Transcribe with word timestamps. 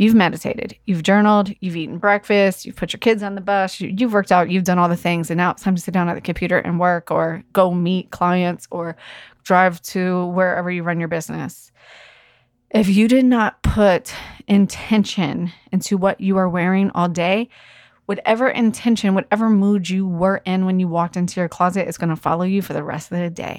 You've 0.00 0.14
meditated, 0.14 0.78
you've 0.86 1.02
journaled, 1.02 1.52
you've 1.60 1.76
eaten 1.76 1.98
breakfast, 1.98 2.64
you've 2.64 2.74
put 2.74 2.94
your 2.94 2.98
kids 3.00 3.22
on 3.22 3.34
the 3.34 3.42
bus, 3.42 3.82
you, 3.82 3.94
have 3.98 4.14
worked 4.14 4.32
out, 4.32 4.48
you've 4.48 4.64
done 4.64 4.78
all 4.78 4.88
the 4.88 4.96
things, 4.96 5.30
and 5.30 5.36
now 5.36 5.50
it's 5.50 5.62
time 5.62 5.74
to 5.76 5.82
sit 5.82 5.92
down 5.92 6.08
at 6.08 6.14
the 6.14 6.22
computer 6.22 6.56
and 6.56 6.80
work 6.80 7.10
or 7.10 7.44
go 7.52 7.74
meet 7.74 8.10
clients 8.10 8.66
or 8.70 8.96
drive 9.42 9.82
to 9.82 10.24
wherever 10.28 10.70
you 10.70 10.84
run 10.84 11.00
your 11.00 11.08
business. 11.10 11.70
If 12.70 12.88
you 12.88 13.08
did 13.08 13.26
not 13.26 13.62
put 13.62 14.14
intention 14.48 15.52
into 15.70 15.98
what 15.98 16.18
you 16.18 16.38
are 16.38 16.48
wearing 16.48 16.90
all 16.94 17.10
day, 17.10 17.50
whatever 18.06 18.48
intention, 18.48 19.14
whatever 19.14 19.50
mood 19.50 19.90
you 19.90 20.06
were 20.06 20.40
in 20.46 20.64
when 20.64 20.80
you 20.80 20.88
walked 20.88 21.18
into 21.18 21.40
your 21.40 21.48
closet 21.50 21.86
is 21.86 21.98
going 21.98 22.08
to 22.08 22.16
follow 22.16 22.44
you 22.44 22.62
for 22.62 22.72
the 22.72 22.82
rest 22.82 23.12
of 23.12 23.18
the 23.18 23.28
day. 23.28 23.54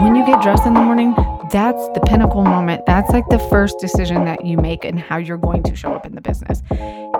When 0.00 0.16
you 0.16 0.26
get 0.26 0.42
dressed 0.42 0.66
in 0.66 0.74
the 0.74 0.80
morning, 0.80 1.14
that's 1.50 1.88
the 1.90 2.00
pinnacle 2.04 2.42
moment. 2.42 2.84
That's 2.84 3.10
like 3.12 3.28
the 3.28 3.38
first 3.38 3.78
decision 3.78 4.24
that 4.24 4.44
you 4.44 4.56
make 4.56 4.84
and 4.84 4.98
how 4.98 5.18
you're 5.18 5.38
going 5.38 5.62
to 5.62 5.76
show 5.76 5.92
up 5.94 6.04
in 6.04 6.16
the 6.16 6.20
business. 6.20 6.62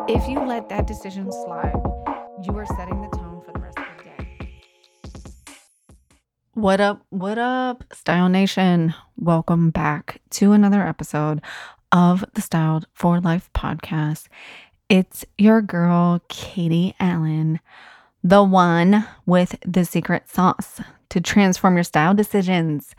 If 0.09 0.29
you 0.29 0.41
let 0.41 0.69
that 0.71 0.89
decision 0.89 1.31
slide, 1.31 1.81
you 2.43 2.57
are 2.57 2.67
setting 2.67 3.01
the 3.01 3.09
tone 3.17 3.43
for 3.45 3.53
the 3.53 3.61
rest 3.61 3.79
of 3.79 3.85
the 3.99 4.05
day. 4.05 4.63
What 6.55 6.81
up? 6.81 7.07
What 7.11 7.39
up, 7.39 7.85
Style 7.93 8.29
Nation? 8.29 8.93
Welcome 9.17 9.71
back 9.71 10.21
to 10.31 10.51
another 10.51 10.85
episode 10.85 11.43
of 11.93 12.25
the 12.35 12.43
Styled 12.43 12.87
for 12.93 13.21
Life 13.21 13.51
podcast. 13.55 14.27
It's 14.89 15.25
your 15.39 15.63
girl, 15.63 16.23
Katie 16.29 16.97
Allen, 16.99 17.61
the 18.25 18.43
one 18.43 19.07
with 19.27 19.55
the 19.65 19.85
secret 19.85 20.29
sauce 20.29 20.81
to 21.11 21.21
transform 21.21 21.77
your 21.77 21.85
style 21.85 22.15
decisions, 22.15 22.97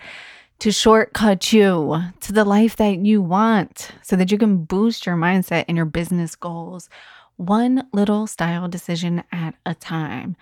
to 0.59 0.71
shortcut 0.71 1.51
you 1.51 1.99
to 2.21 2.31
the 2.31 2.45
life 2.45 2.77
that 2.77 2.99
you 2.99 3.21
want 3.21 3.91
so 4.03 4.15
that 4.15 4.31
you 4.31 4.37
can 4.37 4.63
boost 4.63 5.05
your 5.05 5.17
mindset 5.17 5.65
and 5.67 5.75
your 5.75 5.85
business 5.85 6.35
goals 6.35 6.89
one 7.37 7.85
little 7.91 8.27
style 8.27 8.67
decision 8.67 9.23
at 9.31 9.55
a 9.65 9.75
time. 9.75 10.37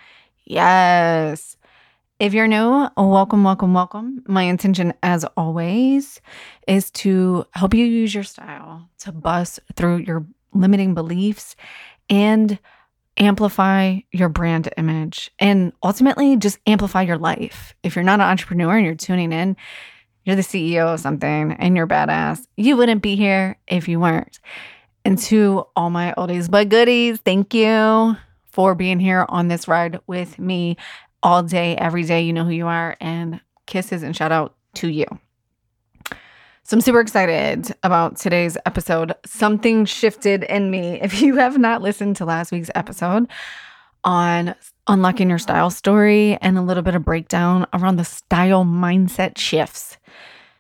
Yes. 0.46 1.58
If 2.20 2.34
you're 2.34 2.48
new, 2.48 2.88
welcome, 2.96 3.44
welcome, 3.44 3.74
welcome. 3.74 4.24
My 4.28 4.44
intention, 4.44 4.94
as 5.02 5.26
always, 5.36 6.22
is 6.68 6.92
to 6.92 7.46
help 7.52 7.74
you 7.74 7.86
use 7.86 8.14
your 8.14 8.24
style 8.24 8.90
to 9.00 9.12
bust 9.12 9.60
through 9.76 9.98
your 9.98 10.26
limiting 10.54 10.94
beliefs 10.94 11.56
and 12.10 12.60
amplify 13.18 14.00
your 14.12 14.30
brand 14.30 14.70
image 14.78 15.32
and 15.40 15.74
ultimately 15.84 16.38
just 16.38 16.60
amplify 16.66 17.02
your 17.04 17.18
life. 17.18 17.76
If 17.84 17.96
you're 17.96 18.04
not 18.04 18.20
an 18.20 18.28
entrepreneur 18.28 18.76
and 18.76 18.86
you're 18.86 18.96
tuning 18.96 19.32
in, 19.32 19.56
you're 20.26 20.36
the 20.36 20.42
CEO 20.42 20.94
of 20.94 21.00
something 21.00 21.54
and 21.54 21.76
you're 21.76 21.88
badass. 21.88 22.46
You 22.56 22.78
wouldn't 22.78 23.02
be 23.02 23.16
here 23.16 23.58
if 23.68 23.88
you 23.88 24.00
weren't. 24.00 24.40
And 25.06 25.18
to 25.20 25.66
all 25.76 25.90
my 25.90 26.14
oldies 26.18 26.50
but 26.50 26.70
goodies, 26.70 27.20
thank 27.26 27.54
you 27.54 28.16
for 28.46 28.76
being 28.76 29.00
here 29.00 29.26
on 29.28 29.48
this 29.48 29.68
ride 29.68 30.00
with 30.08 30.40
me 30.40 30.78
all 31.22 31.44
day, 31.44 31.76
every 31.76 32.04
day. 32.04 32.22
You 32.22 32.34
know 32.34 32.46
who 32.46 32.52
you 32.52 32.68
are. 32.68 32.96
And 33.02 33.42
kisses 33.66 34.04
and 34.04 34.16
shout 34.16 34.32
out 34.32 34.56
to 34.76 34.88
you. 34.90 35.06
So 36.66 36.78
I'm 36.78 36.82
super 36.82 37.02
excited 37.02 37.76
about 37.84 38.16
today's 38.16 38.58
episode. 38.66 39.14
Something 39.26 39.84
shifted 39.84 40.44
in 40.44 40.72
me. 40.72 40.98
If 41.04 41.22
you 41.22 41.36
have 41.36 41.58
not 41.58 41.82
listened 41.82 42.16
to 42.18 42.26
last 42.26 42.54
week's 42.54 42.72
episode 42.74 43.28
on 44.06 44.56
unlocking 44.88 45.30
your 45.30 45.40
style 45.40 45.70
story 45.70 46.38
and 46.42 46.58
a 46.58 46.62
little 46.62 46.82
bit 46.82 46.96
of 46.96 47.04
breakdown 47.04 47.68
around 47.74 47.98
the 47.98 48.06
style 48.06 48.64
mindset 48.64 49.38
shifts 49.38 49.98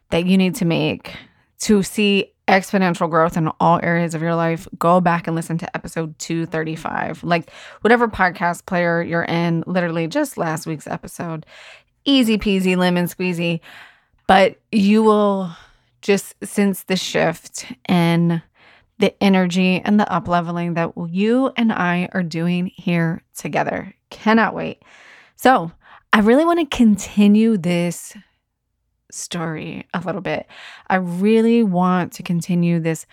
that 0.10 0.26
you 0.26 0.38
need 0.38 0.56
to 0.56 0.66
make 0.66 1.16
to 1.60 1.82
see 1.84 2.34
exponential 2.50 3.10
growth 3.10 3.38
in 3.38 3.48
all 3.62 3.80
areas 3.82 4.14
of 4.14 4.22
your 4.22 4.36
life, 4.36 4.68
go 4.78 5.00
back 5.00 5.28
and 5.28 5.38
listen 5.38 5.58
to 5.58 5.74
episode 5.76 6.20
235. 6.20 7.24
Like 7.24 7.50
whatever 7.80 8.10
podcast 8.10 8.66
player 8.66 9.02
you're 9.02 9.24
in, 9.24 9.64
literally 9.66 10.08
just 10.08 10.38
last 10.38 10.68
week's 10.68 10.88
episode. 10.88 11.46
Easy 12.04 12.38
peasy, 12.38 12.76
lemon 12.76 13.06
squeezy. 13.06 13.62
But 14.28 14.60
you 14.72 15.04
will 15.04 15.56
just 16.04 16.36
since 16.44 16.84
the 16.84 16.96
shift 16.96 17.66
and 17.86 18.44
the 19.00 19.24
energy 19.24 19.82
and 19.84 20.00
the 20.00 20.14
up 20.14 20.28
leveling 20.28 20.76
that 20.76 20.92
you 21.10 21.52
and 21.58 21.72
I 21.72 22.10
are 22.12 22.22
doing 22.22 22.68
here 22.68 23.24
together. 23.36 23.96
Cannot 24.12 24.54
wait. 24.54 24.84
So, 25.36 25.72
I 26.12 26.20
really 26.20 26.46
want 26.46 26.60
to 26.60 26.78
continue 26.78 27.58
this 27.58 28.16
story 29.10 29.88
a 29.96 30.00
little 30.02 30.22
bit. 30.22 30.46
I 30.88 30.98
really 30.98 31.64
want 31.64 32.14
to 32.14 32.24
continue 32.24 32.80
this 32.80 33.08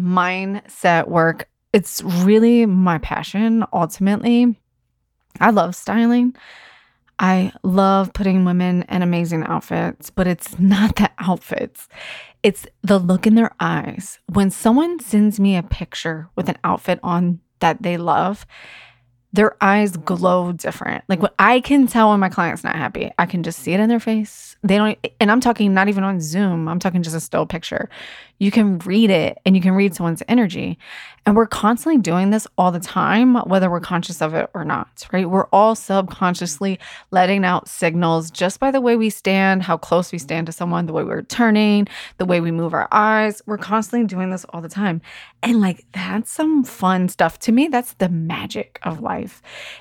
mindset 0.00 1.06
work. 1.06 1.48
It's 1.72 2.02
really 2.02 2.66
my 2.66 2.98
passion 2.98 3.64
ultimately. 3.72 4.58
I 5.38 5.50
love 5.50 5.76
styling. 5.76 6.34
I 7.20 7.52
love 7.62 8.14
putting 8.14 8.46
women 8.46 8.82
in 8.88 9.02
amazing 9.02 9.44
outfits, 9.44 10.08
but 10.08 10.26
it's 10.26 10.58
not 10.58 10.96
the 10.96 11.10
outfits. 11.18 11.86
It's 12.42 12.66
the 12.82 12.98
look 12.98 13.26
in 13.26 13.34
their 13.34 13.52
eyes. 13.60 14.18
When 14.32 14.50
someone 14.50 14.98
sends 15.00 15.38
me 15.38 15.56
a 15.56 15.62
picture 15.62 16.28
with 16.36 16.48
an 16.48 16.56
outfit 16.64 16.98
on 17.02 17.40
that 17.60 17.82
they 17.82 17.96
love, 17.96 18.46
their 19.32 19.56
eyes 19.62 19.96
glow 19.96 20.52
different. 20.52 21.04
Like 21.08 21.22
what 21.22 21.34
I 21.38 21.60
can 21.60 21.86
tell 21.86 22.10
when 22.10 22.20
my 22.20 22.28
client's 22.28 22.64
not 22.64 22.76
happy, 22.76 23.10
I 23.18 23.26
can 23.26 23.42
just 23.42 23.60
see 23.60 23.72
it 23.72 23.80
in 23.80 23.88
their 23.88 24.00
face. 24.00 24.56
They 24.62 24.76
don't, 24.76 24.98
and 25.20 25.30
I'm 25.30 25.40
talking 25.40 25.72
not 25.72 25.88
even 25.88 26.04
on 26.04 26.20
Zoom, 26.20 26.68
I'm 26.68 26.80
talking 26.80 27.02
just 27.02 27.16
a 27.16 27.20
still 27.20 27.46
picture. 27.46 27.88
You 28.38 28.50
can 28.50 28.78
read 28.78 29.10
it 29.10 29.38
and 29.44 29.54
you 29.54 29.60
can 29.60 29.74
read 29.74 29.94
someone's 29.94 30.22
energy. 30.26 30.78
And 31.26 31.36
we're 31.36 31.46
constantly 31.46 32.00
doing 32.00 32.30
this 32.30 32.46
all 32.56 32.72
the 32.72 32.80
time, 32.80 33.34
whether 33.34 33.70
we're 33.70 33.80
conscious 33.80 34.22
of 34.22 34.32
it 34.32 34.48
or 34.54 34.64
not, 34.64 35.06
right? 35.12 35.28
We're 35.28 35.46
all 35.52 35.74
subconsciously 35.74 36.78
letting 37.10 37.44
out 37.44 37.68
signals 37.68 38.30
just 38.30 38.58
by 38.58 38.70
the 38.70 38.80
way 38.80 38.96
we 38.96 39.10
stand, 39.10 39.62
how 39.62 39.76
close 39.76 40.10
we 40.10 40.18
stand 40.18 40.46
to 40.46 40.52
someone, 40.52 40.86
the 40.86 40.94
way 40.94 41.04
we're 41.04 41.20
turning, 41.22 41.86
the 42.16 42.24
way 42.24 42.40
we 42.40 42.50
move 42.50 42.72
our 42.72 42.88
eyes. 42.90 43.42
We're 43.44 43.58
constantly 43.58 44.06
doing 44.06 44.30
this 44.30 44.46
all 44.48 44.62
the 44.62 44.70
time. 44.70 45.02
And 45.42 45.60
like, 45.60 45.84
that's 45.92 46.32
some 46.32 46.64
fun 46.64 47.10
stuff. 47.10 47.38
To 47.40 47.52
me, 47.52 47.68
that's 47.68 47.92
the 47.94 48.08
magic 48.08 48.78
of 48.82 49.00
life. 49.00 49.19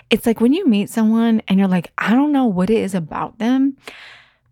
It's 0.10 0.26
like 0.26 0.42
when 0.42 0.54
you 0.54 0.68
meet 0.68 0.90
someone 0.90 1.42
and 1.48 1.60
you're 1.60 1.68
like, 1.68 1.92
I 1.98 2.12
don't 2.12 2.32
know 2.32 2.46
what 2.46 2.70
it 2.70 2.78
is 2.78 2.96
about 2.96 3.40
them, 3.40 3.78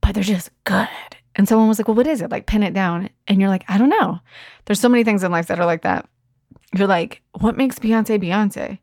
but 0.01 0.13
they're 0.13 0.23
just 0.23 0.51
good. 0.63 0.87
And 1.35 1.47
someone 1.47 1.67
was 1.67 1.79
like, 1.79 1.87
Well, 1.87 1.95
what 1.95 2.07
is 2.07 2.21
it? 2.21 2.31
Like, 2.31 2.47
pin 2.47 2.63
it 2.63 2.73
down. 2.73 3.09
And 3.27 3.39
you're 3.39 3.49
like, 3.49 3.63
I 3.67 3.77
don't 3.77 3.89
know. 3.89 4.19
There's 4.65 4.79
so 4.79 4.89
many 4.89 5.03
things 5.03 5.23
in 5.23 5.31
life 5.31 5.47
that 5.47 5.59
are 5.59 5.65
like 5.65 5.83
that 5.83 6.07
you're 6.75 6.87
like, 6.87 7.21
what 7.39 7.57
makes 7.57 7.79
Beyonce 7.79 8.21
Beyonce? 8.21 8.79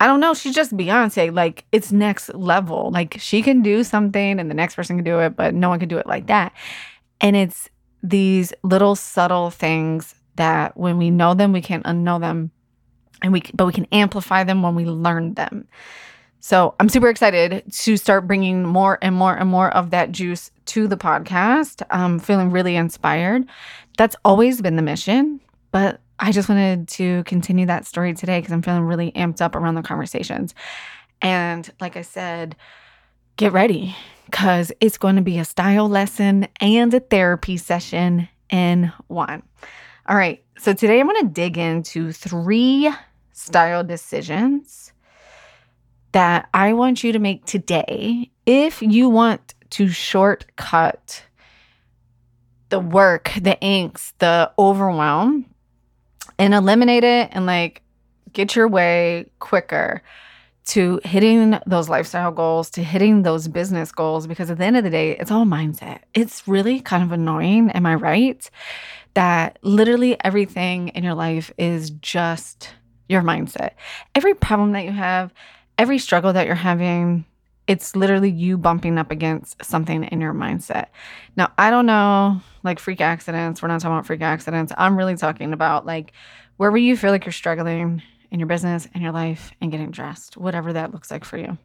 I 0.00 0.06
don't 0.06 0.20
know. 0.20 0.34
She's 0.34 0.54
just 0.54 0.76
Beyonce. 0.76 1.32
Like, 1.34 1.64
it's 1.72 1.92
next 1.92 2.34
level. 2.34 2.90
Like, 2.90 3.16
she 3.18 3.42
can 3.42 3.62
do 3.62 3.84
something 3.84 4.40
and 4.40 4.50
the 4.50 4.54
next 4.54 4.74
person 4.74 4.96
can 4.96 5.04
do 5.04 5.20
it, 5.20 5.36
but 5.36 5.54
no 5.54 5.68
one 5.68 5.78
can 5.78 5.88
do 5.88 5.98
it 5.98 6.06
like 6.06 6.26
that. 6.26 6.52
And 7.20 7.36
it's 7.36 7.68
these 8.02 8.52
little 8.62 8.96
subtle 8.96 9.50
things 9.50 10.14
that 10.36 10.76
when 10.76 10.98
we 10.98 11.10
know 11.10 11.34
them, 11.34 11.52
we 11.52 11.60
can't 11.60 11.84
unknow 11.84 12.20
them. 12.20 12.50
And 13.22 13.32
we, 13.32 13.42
but 13.54 13.66
we 13.66 13.72
can 13.72 13.86
amplify 13.92 14.44
them 14.44 14.62
when 14.62 14.74
we 14.74 14.84
learn 14.84 15.34
them. 15.34 15.68
So 16.40 16.74
I'm 16.80 16.88
super 16.88 17.08
excited 17.08 17.62
to 17.72 17.96
start 17.96 18.26
bringing 18.26 18.64
more 18.64 18.98
and 19.00 19.14
more 19.14 19.32
and 19.32 19.48
more 19.48 19.70
of 19.70 19.90
that 19.90 20.10
juice 20.10 20.50
to 20.66 20.88
the 20.88 20.96
podcast. 20.96 21.82
I'm 21.88 22.18
feeling 22.18 22.50
really 22.50 22.74
inspired. 22.74 23.46
That's 23.96 24.16
always 24.24 24.60
been 24.60 24.74
the 24.74 24.82
mission, 24.82 25.40
but 25.70 26.00
I 26.18 26.32
just 26.32 26.48
wanted 26.48 26.88
to 26.88 27.22
continue 27.24 27.66
that 27.66 27.86
story 27.86 28.12
today 28.14 28.40
because 28.40 28.52
I'm 28.52 28.62
feeling 28.62 28.82
really 28.82 29.12
amped 29.12 29.40
up 29.40 29.54
around 29.54 29.76
the 29.76 29.82
conversations. 29.82 30.52
And 31.20 31.70
like 31.80 31.96
I 31.96 32.02
said, 32.02 32.56
get 33.36 33.52
ready 33.52 33.94
because 34.26 34.72
it's 34.80 34.98
going 34.98 35.16
to 35.16 35.22
be 35.22 35.38
a 35.38 35.44
style 35.44 35.88
lesson 35.88 36.48
and 36.60 36.92
a 36.92 37.00
therapy 37.00 37.56
session 37.56 38.28
in 38.50 38.92
one. 39.06 39.42
All 40.06 40.16
right. 40.16 40.42
So 40.58 40.72
today 40.74 40.98
I'm 40.98 41.06
going 41.06 41.26
to 41.26 41.32
dig 41.32 41.56
into 41.56 42.12
three 42.12 42.92
style 43.42 43.84
decisions 43.84 44.92
that 46.12 46.48
I 46.54 46.72
want 46.74 47.02
you 47.02 47.12
to 47.12 47.18
make 47.18 47.44
today 47.44 48.30
if 48.46 48.82
you 48.82 49.08
want 49.08 49.54
to 49.70 49.88
shortcut 49.88 51.24
the 52.68 52.80
work, 52.80 53.32
the 53.40 53.56
angst, 53.62 54.12
the 54.18 54.50
overwhelm 54.58 55.46
and 56.38 56.54
eliminate 56.54 57.04
it 57.04 57.30
and 57.32 57.46
like 57.46 57.82
get 58.32 58.56
your 58.56 58.68
way 58.68 59.30
quicker 59.38 60.02
to 60.64 61.00
hitting 61.04 61.58
those 61.66 61.88
lifestyle 61.88 62.30
goals, 62.30 62.70
to 62.70 62.82
hitting 62.82 63.22
those 63.22 63.48
business 63.48 63.90
goals, 63.90 64.26
because 64.26 64.50
at 64.50 64.58
the 64.58 64.64
end 64.64 64.76
of 64.76 64.84
the 64.84 64.90
day, 64.90 65.16
it's 65.16 65.30
all 65.30 65.44
mindset. 65.44 66.00
It's 66.14 66.46
really 66.46 66.80
kind 66.80 67.02
of 67.02 67.10
annoying, 67.10 67.70
am 67.70 67.84
I 67.84 67.96
right? 67.96 68.48
That 69.14 69.58
literally 69.62 70.16
everything 70.24 70.88
in 70.88 71.02
your 71.02 71.14
life 71.14 71.52
is 71.58 71.90
just 71.90 72.70
your 73.12 73.22
mindset. 73.22 73.72
Every 74.14 74.34
problem 74.34 74.72
that 74.72 74.84
you 74.84 74.92
have, 74.92 75.32
every 75.78 75.98
struggle 75.98 76.32
that 76.32 76.46
you're 76.46 76.54
having, 76.54 77.24
it's 77.66 77.94
literally 77.94 78.30
you 78.30 78.58
bumping 78.58 78.98
up 78.98 79.10
against 79.10 79.64
something 79.64 80.04
in 80.04 80.20
your 80.20 80.34
mindset. 80.34 80.86
Now, 81.36 81.52
I 81.58 81.70
don't 81.70 81.86
know, 81.86 82.40
like 82.64 82.78
freak 82.78 83.00
accidents. 83.00 83.62
We're 83.62 83.68
not 83.68 83.80
talking 83.80 83.94
about 83.94 84.06
freak 84.06 84.22
accidents. 84.22 84.72
I'm 84.76 84.96
really 84.96 85.16
talking 85.16 85.52
about 85.52 85.86
like 85.86 86.12
wherever 86.56 86.76
you 86.76 86.96
feel 86.96 87.10
like 87.10 87.24
you're 87.24 87.32
struggling 87.32 88.02
in 88.30 88.40
your 88.40 88.48
business 88.48 88.88
and 88.94 89.02
your 89.02 89.12
life 89.12 89.52
and 89.60 89.70
getting 89.70 89.90
dressed, 89.90 90.36
whatever 90.36 90.72
that 90.72 90.92
looks 90.92 91.10
like 91.10 91.24
for 91.24 91.38
you. 91.38 91.56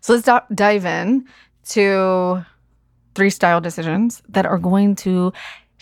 So 0.00 0.14
let's 0.14 0.28
dive 0.54 0.84
in 0.84 1.26
to 1.70 2.44
three 3.14 3.30
style 3.30 3.60
decisions 3.60 4.22
that 4.28 4.46
are 4.46 4.58
going 4.58 4.94
to 4.96 5.32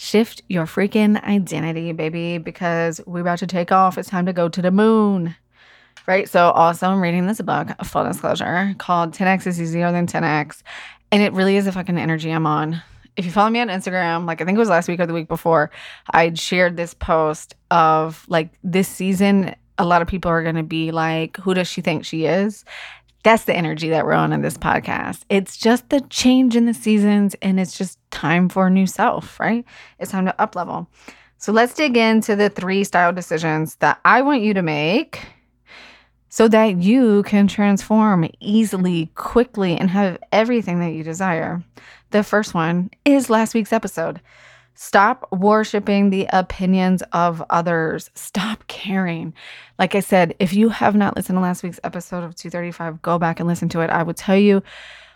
shift 0.01 0.41
your 0.49 0.65
freaking 0.65 1.23
identity, 1.25 1.93
baby, 1.93 2.39
because 2.39 3.03
we're 3.07 3.21
about 3.21 3.39
to 3.41 3.47
take 3.47 3.71
off. 3.71 3.99
It's 3.99 4.09
time 4.09 4.25
to 4.25 4.33
go 4.33 4.49
to 4.49 4.63
the 4.63 4.71
moon. 4.71 5.37
Right. 6.07 6.27
So, 6.27 6.51
also, 6.53 6.89
I'm 6.89 7.03
reading 7.03 7.27
this 7.27 7.41
book, 7.43 7.69
full 7.85 8.05
disclosure, 8.05 8.75
called 8.79 9.13
10x 9.13 9.47
is 9.47 9.61
easier 9.61 9.93
than 9.93 10.07
10x. 10.07 10.63
And 11.13 11.23
it 11.23 11.35
really 11.35 11.57
is 11.57 11.67
a 11.67 11.73
fucking 11.73 11.99
energy 11.99 12.31
I'm 12.31 12.47
on. 12.47 12.83
If 13.17 13.27
you 13.27 13.31
follow 13.31 13.51
me 13.51 13.61
on 13.61 13.69
Instagram, 13.69 14.27
like 14.27 14.41
I 14.41 14.47
think 14.47 14.57
it 14.57 14.59
was 14.59 14.71
last 14.71 14.89
week 14.89 15.01
or 15.01 15.07
the 15.07 15.13
week 15.13 15.29
before, 15.29 15.71
I'd 16.09 16.39
shared 16.39 16.79
this 16.79 16.95
post 16.95 17.55
of 17.71 18.25
like 18.29 18.55
this 18.65 18.89
season, 18.89 19.55
a 19.77 19.85
lot 19.85 20.01
of 20.01 20.09
people 20.09 20.31
are 20.31 20.43
going 20.43 20.57
to 20.57 20.63
be 20.63 20.93
like, 20.93 21.37
who 21.37 21.53
does 21.53 21.69
she 21.69 21.83
think 21.83 22.07
she 22.07 22.25
is? 22.25 22.65
That's 23.23 23.45
the 23.45 23.55
energy 23.55 23.91
that 23.91 24.07
we're 24.07 24.13
on 24.13 24.33
in 24.33 24.41
this 24.41 24.57
podcast. 24.57 25.23
It's 25.29 25.57
just 25.57 25.91
the 25.91 26.01
change 26.03 26.57
in 26.57 26.67
the 26.67 26.75
seasons 26.75 27.35
and 27.43 27.61
it's 27.61 27.77
just 27.77 27.99
time 28.11 28.49
for 28.49 28.69
a 28.69 28.71
new 28.71 28.87
self, 28.87 29.39
right? 29.39 29.65
It's 29.99 30.11
time 30.11 30.25
to 30.25 30.41
up 30.41 30.57
level. 30.57 30.89
So 31.37 31.53
let's 31.53 31.75
dig 31.75 31.97
into 31.97 32.37
the 32.37 32.49
three 32.49 32.85
style 32.85 33.13
decisions 33.13 33.77
that 33.77 34.01
I 34.05 34.23
want 34.23 34.43
you 34.43 34.55
to 34.55 34.63
make 34.63 35.21
so 36.31 36.49
that 36.49 36.79
you 36.79 37.23
can 37.25 37.49
transform 37.49 38.31
easily, 38.41 39.11
quickly, 39.15 39.77
and 39.77 39.91
have 39.91 40.19
everything 40.33 40.81
that 40.81 40.93
you 40.93 41.03
desire. 41.03 41.63
The 42.11 42.23
first 42.23 42.55
one 42.55 42.91
is 43.05 43.29
last 43.29 43.53
week's 43.53 43.73
episode. 43.73 44.21
Stop 44.75 45.29
worshiping 45.33 46.11
the 46.11 46.27
opinions 46.33 47.03
of 47.13 47.43
others. 47.51 48.11
Stop 48.15 48.67
caring. 48.67 49.35
Like 49.79 49.95
I 49.95 50.01
said, 50.01 50.35
if 50.39 50.55
you 50.55 50.71
have 50.71 50.95
not 50.95 51.17
listened 51.17 51.37
to 51.37 51.43
last 51.43 51.63
week's 51.63 51.81
episode 51.85 52.25
of 52.25 52.35
235, 52.35 53.03
go 53.03 53.19
back 53.19 53.41
and 53.41 53.49
listen 53.49 53.69
to 53.71 53.81
it. 53.81 53.91
I 53.91 54.03
will 54.03 54.15
tell 54.15 54.37
you 54.37 54.63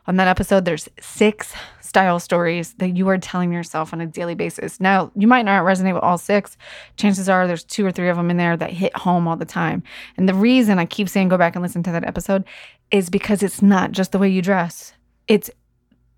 on 0.06 0.17
that 0.17 0.29
episode, 0.29 0.65
there's 0.65 0.89
six 1.01 1.55
style 1.81 2.19
stories 2.21 2.75
that 2.75 2.97
you 2.97 3.09
are 3.09 3.17
telling 3.17 3.53
yourself 3.53 3.93
on 3.93 4.01
a 4.01 4.06
daily 4.06 4.35
basis. 4.35 4.81
Now, 4.81 5.11
you 5.15 5.27
might 5.27 5.45
not 5.45 5.65
resonate 5.65 5.95
with 5.95 6.03
all 6.03 6.19
six. 6.19 6.59
Chances 6.97 7.29
are 7.29 7.47
there's 7.47 7.65
two 7.65 7.87
or 7.87 7.93
three 7.93 8.11
of 8.11 8.17
them 8.17 8.31
in 8.31 8.37
there 8.37 8.56
that 8.56 8.73
hit 8.73 8.95
home 8.97 9.27
all 9.27 9.37
the 9.37 9.45
time. 9.47 9.83
And 10.17 10.29
the 10.29 10.35
reason 10.35 10.79
I 10.79 10.85
keep 10.85 11.09
saying 11.09 11.29
go 11.29 11.39
back 11.39 11.56
and 11.56 11.62
listen 11.62 11.83
to 11.85 11.93
that 11.93 12.05
episode 12.05 12.45
is 12.91 13.09
because 13.09 13.43
it's 13.43 13.62
not 13.62 13.93
just 13.93 14.12
the 14.12 14.19
way 14.19 14.29
you 14.29 14.43
dress. 14.43 14.93
It's 15.27 15.51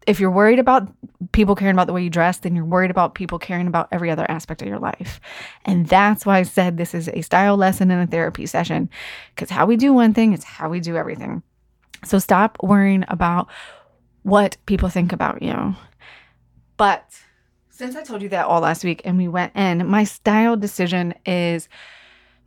if 0.06 0.20
you're 0.20 0.30
worried 0.30 0.58
about 0.58 0.88
people 1.32 1.54
caring 1.54 1.74
about 1.74 1.86
the 1.86 1.92
way 1.92 2.02
you 2.02 2.10
dress, 2.10 2.38
then 2.38 2.54
you're 2.54 2.64
worried 2.64 2.90
about 2.90 3.14
people 3.14 3.38
caring 3.38 3.66
about 3.66 3.88
every 3.90 4.10
other 4.10 4.28
aspect 4.30 4.62
of 4.62 4.68
your 4.68 4.78
life. 4.78 5.20
And 5.64 5.86
that's 5.86 6.24
why 6.24 6.38
I 6.38 6.42
said 6.44 6.76
this 6.76 6.94
is 6.94 7.08
a 7.08 7.22
style 7.22 7.56
lesson 7.56 7.90
and 7.90 8.08
a 8.08 8.10
therapy 8.10 8.46
session 8.46 8.88
because 9.34 9.50
how 9.50 9.66
we 9.66 9.76
do 9.76 9.92
one 9.92 10.14
thing 10.14 10.32
is 10.32 10.44
how 10.44 10.68
we 10.68 10.80
do 10.80 10.96
everything. 10.96 11.42
So 12.04 12.18
stop 12.18 12.56
worrying 12.62 13.04
about 13.08 13.48
what 14.22 14.56
people 14.66 14.88
think 14.88 15.12
about 15.12 15.42
you. 15.42 15.74
But 16.76 17.10
since 17.70 17.96
I 17.96 18.02
told 18.02 18.22
you 18.22 18.28
that 18.30 18.46
all 18.46 18.60
last 18.60 18.84
week 18.84 19.02
and 19.04 19.18
we 19.18 19.28
went 19.28 19.54
in, 19.56 19.86
my 19.86 20.04
style 20.04 20.56
decision 20.56 21.14
is 21.24 21.68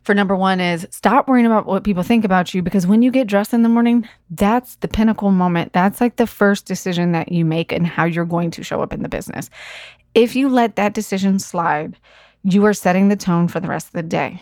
for 0.03 0.15
number 0.15 0.35
one 0.35 0.59
is 0.59 0.87
stop 0.91 1.27
worrying 1.27 1.45
about 1.45 1.65
what 1.65 1.83
people 1.83 2.03
think 2.03 2.23
about 2.25 2.53
you 2.53 2.61
because 2.61 2.87
when 2.87 3.01
you 3.01 3.11
get 3.11 3.27
dressed 3.27 3.53
in 3.53 3.63
the 3.63 3.69
morning, 3.69 4.07
that's 4.31 4.75
the 4.77 4.87
pinnacle 4.87 5.31
moment. 5.31 5.73
That's 5.73 6.01
like 6.01 6.15
the 6.15 6.27
first 6.27 6.65
decision 6.65 7.11
that 7.11 7.31
you 7.31 7.45
make 7.45 7.71
and 7.71 7.85
how 7.85 8.05
you're 8.05 8.25
going 8.25 8.51
to 8.51 8.63
show 8.63 8.81
up 8.81 8.93
in 8.93 9.03
the 9.03 9.09
business. 9.09 9.49
If 10.15 10.35
you 10.35 10.49
let 10.49 10.75
that 10.77 10.93
decision 10.93 11.39
slide, 11.39 11.97
you 12.43 12.65
are 12.65 12.73
setting 12.73 13.09
the 13.09 13.15
tone 13.15 13.47
for 13.47 13.59
the 13.59 13.67
rest 13.67 13.87
of 13.87 13.93
the 13.93 14.03
day. 14.03 14.41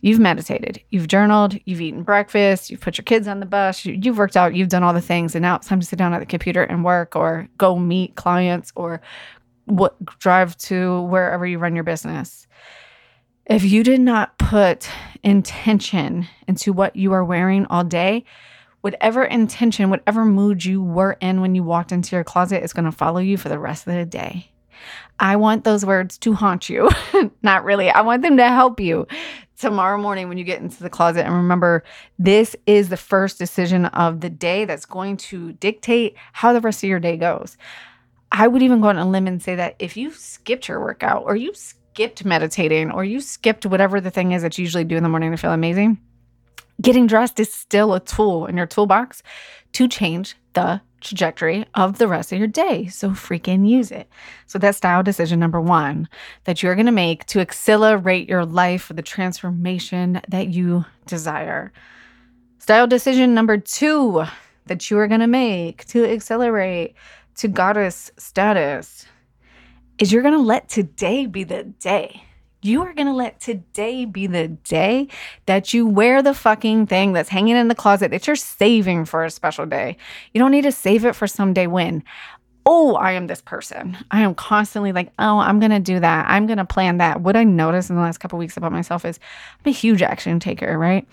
You've 0.00 0.20
meditated, 0.20 0.80
you've 0.90 1.08
journaled, 1.08 1.58
you've 1.64 1.80
eaten 1.80 2.02
breakfast, 2.02 2.70
you've 2.70 2.80
put 2.80 2.96
your 2.96 3.04
kids 3.04 3.26
on 3.26 3.40
the 3.40 3.46
bus, 3.46 3.84
you, 3.84 3.98
have 4.04 4.18
worked 4.18 4.36
out, 4.36 4.54
you've 4.54 4.68
done 4.68 4.82
all 4.82 4.92
the 4.92 5.00
things, 5.00 5.34
and 5.34 5.42
now 5.42 5.56
it's 5.56 5.66
time 5.66 5.80
to 5.80 5.86
sit 5.86 5.98
down 5.98 6.12
at 6.12 6.20
the 6.20 6.26
computer 6.26 6.62
and 6.62 6.84
work 6.84 7.16
or 7.16 7.48
go 7.58 7.78
meet 7.78 8.14
clients 8.14 8.72
or 8.76 9.00
what 9.64 9.96
drive 10.20 10.56
to 10.58 11.00
wherever 11.02 11.46
you 11.46 11.58
run 11.58 11.74
your 11.74 11.82
business. 11.82 12.46
If 13.48 13.62
you 13.62 13.84
did 13.84 14.00
not 14.00 14.36
put 14.38 14.88
intention 15.22 16.26
into 16.48 16.72
what 16.72 16.96
you 16.96 17.12
are 17.12 17.24
wearing 17.24 17.64
all 17.66 17.84
day, 17.84 18.24
whatever 18.80 19.22
intention, 19.22 19.88
whatever 19.88 20.24
mood 20.24 20.64
you 20.64 20.82
were 20.82 21.16
in 21.20 21.40
when 21.40 21.54
you 21.54 21.62
walked 21.62 21.92
into 21.92 22.16
your 22.16 22.24
closet 22.24 22.64
is 22.64 22.72
going 22.72 22.86
to 22.86 22.92
follow 22.92 23.20
you 23.20 23.36
for 23.36 23.48
the 23.48 23.60
rest 23.60 23.86
of 23.86 23.94
the 23.94 24.04
day. 24.04 24.50
I 25.20 25.36
want 25.36 25.62
those 25.62 25.86
words 25.86 26.18
to 26.18 26.32
haunt 26.32 26.68
you. 26.68 26.90
Not 27.42 27.62
really. 27.62 27.88
I 27.88 28.00
want 28.00 28.22
them 28.22 28.36
to 28.36 28.48
help 28.48 28.80
you 28.80 29.06
tomorrow 29.56 29.96
morning 29.96 30.28
when 30.28 30.38
you 30.38 30.44
get 30.44 30.60
into 30.60 30.82
the 30.82 30.90
closet. 30.90 31.24
And 31.24 31.32
remember, 31.32 31.84
this 32.18 32.56
is 32.66 32.88
the 32.88 32.96
first 32.96 33.38
decision 33.38 33.86
of 33.86 34.22
the 34.22 34.30
day 34.30 34.64
that's 34.64 34.86
going 34.86 35.18
to 35.18 35.52
dictate 35.52 36.16
how 36.32 36.52
the 36.52 36.60
rest 36.60 36.82
of 36.82 36.90
your 36.90 37.00
day 37.00 37.16
goes. 37.16 37.56
I 38.32 38.48
would 38.48 38.62
even 38.62 38.80
go 38.80 38.88
on 38.88 38.98
a 38.98 39.08
limb 39.08 39.28
and 39.28 39.40
say 39.40 39.54
that 39.54 39.76
if 39.78 39.96
you 39.96 40.10
skipped 40.10 40.66
your 40.66 40.80
workout 40.80 41.22
or 41.26 41.36
you 41.36 41.54
skipped 41.96 42.26
meditating 42.26 42.90
or 42.90 43.06
you 43.06 43.22
skipped 43.22 43.64
whatever 43.64 44.02
the 44.02 44.10
thing 44.10 44.32
is 44.32 44.42
that 44.42 44.58
you 44.58 44.62
usually 44.62 44.84
do 44.84 44.98
in 44.98 45.02
the 45.02 45.08
morning 45.08 45.30
to 45.30 45.36
feel 45.38 45.52
amazing, 45.52 45.98
getting 46.82 47.06
dressed 47.06 47.40
is 47.40 47.50
still 47.50 47.94
a 47.94 48.00
tool 48.00 48.44
in 48.44 48.54
your 48.54 48.66
toolbox 48.66 49.22
to 49.72 49.88
change 49.88 50.36
the 50.52 50.78
trajectory 51.00 51.64
of 51.72 51.96
the 51.96 52.06
rest 52.06 52.32
of 52.32 52.38
your 52.38 52.48
day. 52.48 52.86
So 52.88 53.12
freaking 53.12 53.66
use 53.66 53.90
it. 53.90 54.10
So 54.46 54.58
that's 54.58 54.76
style 54.76 55.02
decision 55.02 55.40
number 55.40 55.58
one 55.58 56.06
that 56.44 56.62
you're 56.62 56.74
going 56.74 56.84
to 56.84 56.92
make 56.92 57.24
to 57.28 57.40
accelerate 57.40 58.28
your 58.28 58.44
life 58.44 58.82
for 58.82 58.92
the 58.92 59.00
transformation 59.00 60.20
that 60.28 60.48
you 60.48 60.84
desire. 61.06 61.72
Style 62.58 62.86
decision 62.86 63.32
number 63.32 63.56
two 63.56 64.22
that 64.66 64.90
you 64.90 64.98
are 64.98 65.08
going 65.08 65.20
to 65.20 65.26
make 65.26 65.86
to 65.86 66.04
accelerate 66.04 66.94
to 67.36 67.48
goddess 67.48 68.10
status 68.18 69.06
is 69.98 70.12
you're 70.12 70.22
going 70.22 70.34
to 70.34 70.40
let 70.40 70.68
today 70.68 71.26
be 71.26 71.44
the 71.44 71.64
day. 71.64 72.22
You 72.62 72.82
are 72.82 72.94
going 72.94 73.06
to 73.06 73.12
let 73.12 73.38
today 73.38 74.04
be 74.04 74.26
the 74.26 74.48
day 74.48 75.08
that 75.46 75.72
you 75.72 75.86
wear 75.86 76.22
the 76.22 76.34
fucking 76.34 76.86
thing 76.86 77.12
that's 77.12 77.28
hanging 77.28 77.56
in 77.56 77.68
the 77.68 77.74
closet 77.74 78.10
that 78.10 78.26
you're 78.26 78.34
saving 78.34 79.04
for 79.04 79.24
a 79.24 79.30
special 79.30 79.66
day. 79.66 79.96
You 80.32 80.40
don't 80.40 80.50
need 80.50 80.62
to 80.62 80.72
save 80.72 81.04
it 81.04 81.14
for 81.14 81.26
someday 81.26 81.66
when. 81.66 82.02
Oh, 82.68 82.96
I 82.96 83.12
am 83.12 83.28
this 83.28 83.40
person. 83.40 83.96
I 84.10 84.22
am 84.22 84.34
constantly 84.34 84.90
like, 84.90 85.12
oh, 85.20 85.38
I'm 85.38 85.60
going 85.60 85.70
to 85.70 85.78
do 85.78 86.00
that. 86.00 86.26
I'm 86.28 86.46
going 86.46 86.58
to 86.58 86.64
plan 86.64 86.98
that. 86.98 87.20
What 87.20 87.36
I 87.36 87.44
noticed 87.44 87.90
in 87.90 87.96
the 87.96 88.02
last 88.02 88.18
couple 88.18 88.38
weeks 88.38 88.56
about 88.56 88.72
myself 88.72 89.04
is 89.04 89.20
I'm 89.64 89.70
a 89.70 89.72
huge 89.72 90.02
action 90.02 90.40
taker, 90.40 90.76
right? 90.76 91.06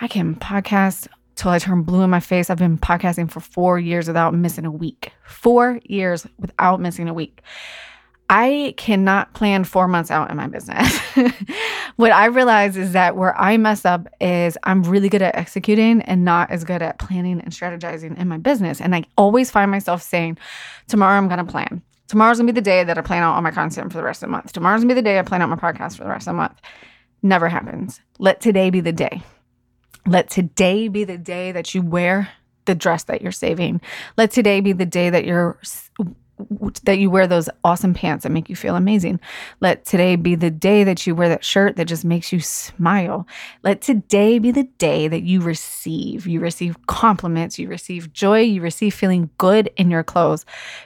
I 0.00 0.08
can 0.08 0.34
podcast 0.36 1.08
till 1.34 1.50
I 1.50 1.58
turn 1.58 1.82
blue 1.82 2.00
in 2.02 2.08
my 2.08 2.20
face. 2.20 2.48
I've 2.48 2.56
been 2.56 2.78
podcasting 2.78 3.30
for 3.30 3.40
four 3.40 3.78
years 3.78 4.06
without 4.06 4.32
missing 4.32 4.64
a 4.64 4.70
week. 4.70 5.12
Four 5.26 5.80
years 5.84 6.26
without 6.38 6.80
missing 6.80 7.08
a 7.08 7.14
week. 7.14 7.42
I 8.28 8.74
cannot 8.76 9.34
plan 9.34 9.64
four 9.64 9.86
months 9.86 10.10
out 10.10 10.30
in 10.30 10.36
my 10.36 10.48
business. 10.48 10.98
what 11.96 12.10
I 12.10 12.26
realize 12.26 12.76
is 12.76 12.92
that 12.92 13.16
where 13.16 13.38
I 13.38 13.56
mess 13.56 13.84
up 13.84 14.08
is 14.20 14.58
I'm 14.64 14.82
really 14.82 15.08
good 15.08 15.22
at 15.22 15.36
executing 15.36 16.02
and 16.02 16.24
not 16.24 16.50
as 16.50 16.64
good 16.64 16.82
at 16.82 16.98
planning 16.98 17.40
and 17.40 17.52
strategizing 17.52 18.18
in 18.18 18.26
my 18.26 18.38
business. 18.38 18.80
And 18.80 18.94
I 18.94 19.04
always 19.16 19.50
find 19.50 19.70
myself 19.70 20.02
saying, 20.02 20.38
tomorrow 20.88 21.16
I'm 21.16 21.28
going 21.28 21.44
to 21.44 21.50
plan. 21.50 21.82
Tomorrow's 22.08 22.38
going 22.38 22.48
to 22.48 22.52
be 22.52 22.60
the 22.60 22.64
day 22.64 22.84
that 22.84 22.98
I 22.98 23.00
plan 23.00 23.22
out 23.22 23.34
all 23.34 23.42
my 23.42 23.50
content 23.50 23.92
for 23.92 23.98
the 23.98 24.04
rest 24.04 24.22
of 24.22 24.28
the 24.28 24.32
month. 24.32 24.52
Tomorrow's 24.52 24.80
going 24.80 24.88
to 24.88 24.94
be 24.94 25.00
the 25.00 25.04
day 25.04 25.18
I 25.18 25.22
plan 25.22 25.42
out 25.42 25.48
my 25.48 25.56
podcast 25.56 25.96
for 25.96 26.04
the 26.04 26.10
rest 26.10 26.26
of 26.26 26.32
the 26.32 26.38
month. 26.38 26.60
Never 27.22 27.48
happens. 27.48 28.00
Let 28.18 28.40
today 28.40 28.70
be 28.70 28.80
the 28.80 28.92
day. 28.92 29.22
Let 30.06 30.30
today 30.30 30.88
be 30.88 31.04
the 31.04 31.18
day 31.18 31.52
that 31.52 31.74
you 31.74 31.82
wear 31.82 32.28
the 32.64 32.74
dress 32.74 33.04
that 33.04 33.22
you're 33.22 33.32
saving. 33.32 33.80
Let 34.16 34.30
today 34.30 34.60
be 34.60 34.72
the 34.72 34.86
day 34.86 35.10
that 35.10 35.24
you're 35.24 35.58
that 36.84 36.98
you 36.98 37.10
wear 37.10 37.26
those 37.26 37.48
awesome 37.64 37.94
pants 37.94 38.22
that 38.22 38.30
make 38.30 38.50
you 38.50 38.56
feel 38.56 38.76
amazing. 38.76 39.20
Let 39.60 39.84
today 39.84 40.16
be 40.16 40.34
the 40.34 40.50
day 40.50 40.84
that 40.84 41.06
you 41.06 41.14
wear 41.14 41.28
that 41.30 41.44
shirt 41.44 41.76
that 41.76 41.86
just 41.86 42.04
makes 42.04 42.32
you 42.32 42.40
smile. 42.40 43.26
Let 43.62 43.80
today 43.80 44.38
be 44.38 44.50
the 44.50 44.64
day 44.78 45.08
that 45.08 45.22
you 45.22 45.40
receive. 45.40 46.26
You 46.26 46.40
receive 46.40 46.86
compliments, 46.86 47.58
you 47.58 47.68
receive 47.68 48.12
joy, 48.12 48.40
you 48.40 48.60
receive 48.60 48.92
feeling 48.92 49.30
good 49.38 49.70
in 49.76 49.90
your 49.90 50.04
clothes. 50.04 50.44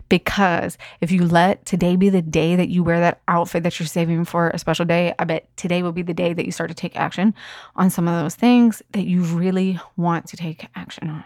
Because 0.08 0.78
if 1.00 1.10
you 1.10 1.26
let 1.26 1.66
today 1.66 1.96
be 1.96 2.10
the 2.10 2.22
day 2.22 2.54
that 2.54 2.68
you 2.68 2.84
wear 2.84 3.00
that 3.00 3.20
outfit 3.26 3.64
that 3.64 3.78
you're 3.78 3.86
saving 3.86 4.24
for 4.24 4.50
a 4.50 4.58
special 4.58 4.84
day, 4.84 5.14
I 5.18 5.24
bet 5.24 5.54
today 5.56 5.82
will 5.82 5.92
be 5.92 6.02
the 6.02 6.14
day 6.14 6.32
that 6.32 6.46
you 6.46 6.52
start 6.52 6.70
to 6.70 6.74
take 6.74 6.96
action 6.96 7.34
on 7.74 7.90
some 7.90 8.06
of 8.06 8.22
those 8.22 8.36
things 8.36 8.82
that 8.92 9.06
you 9.06 9.22
really 9.22 9.80
want 9.96 10.26
to 10.28 10.36
take 10.36 10.68
action 10.76 11.10
on. 11.10 11.24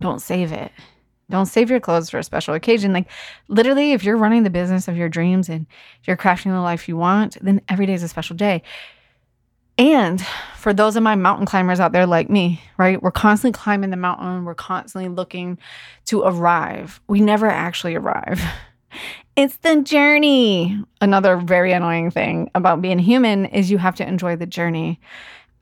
Don't 0.00 0.22
save 0.22 0.52
it. 0.52 0.72
Don't 1.30 1.46
save 1.46 1.70
your 1.70 1.80
clothes 1.80 2.10
for 2.10 2.18
a 2.18 2.24
special 2.24 2.54
occasion. 2.54 2.92
Like, 2.92 3.10
literally, 3.48 3.92
if 3.92 4.02
you're 4.02 4.16
running 4.16 4.44
the 4.44 4.50
business 4.50 4.88
of 4.88 4.96
your 4.96 5.08
dreams 5.08 5.48
and 5.48 5.66
you're 6.04 6.16
crafting 6.16 6.52
the 6.52 6.60
life 6.60 6.88
you 6.88 6.96
want, 6.96 7.36
then 7.42 7.60
every 7.68 7.86
day 7.86 7.94
is 7.94 8.02
a 8.02 8.08
special 8.08 8.36
day. 8.36 8.62
And 9.76 10.20
for 10.56 10.74
those 10.74 10.96
of 10.96 11.04
my 11.04 11.14
mountain 11.14 11.46
climbers 11.46 11.78
out 11.78 11.92
there 11.92 12.06
like 12.06 12.28
me, 12.28 12.60
right? 12.78 13.00
We're 13.00 13.12
constantly 13.12 13.56
climbing 13.56 13.90
the 13.90 13.96
mountain, 13.96 14.44
we're 14.44 14.54
constantly 14.54 15.08
looking 15.08 15.58
to 16.06 16.22
arrive. 16.22 17.00
We 17.06 17.20
never 17.20 17.46
actually 17.46 17.94
arrive. 17.94 18.40
It's 19.36 19.56
the 19.58 19.82
journey. 19.82 20.82
Another 21.00 21.36
very 21.36 21.70
annoying 21.72 22.10
thing 22.10 22.50
about 22.56 22.82
being 22.82 22.98
human 22.98 23.44
is 23.44 23.70
you 23.70 23.78
have 23.78 23.94
to 23.96 24.08
enjoy 24.08 24.34
the 24.34 24.46
journey. 24.46 24.98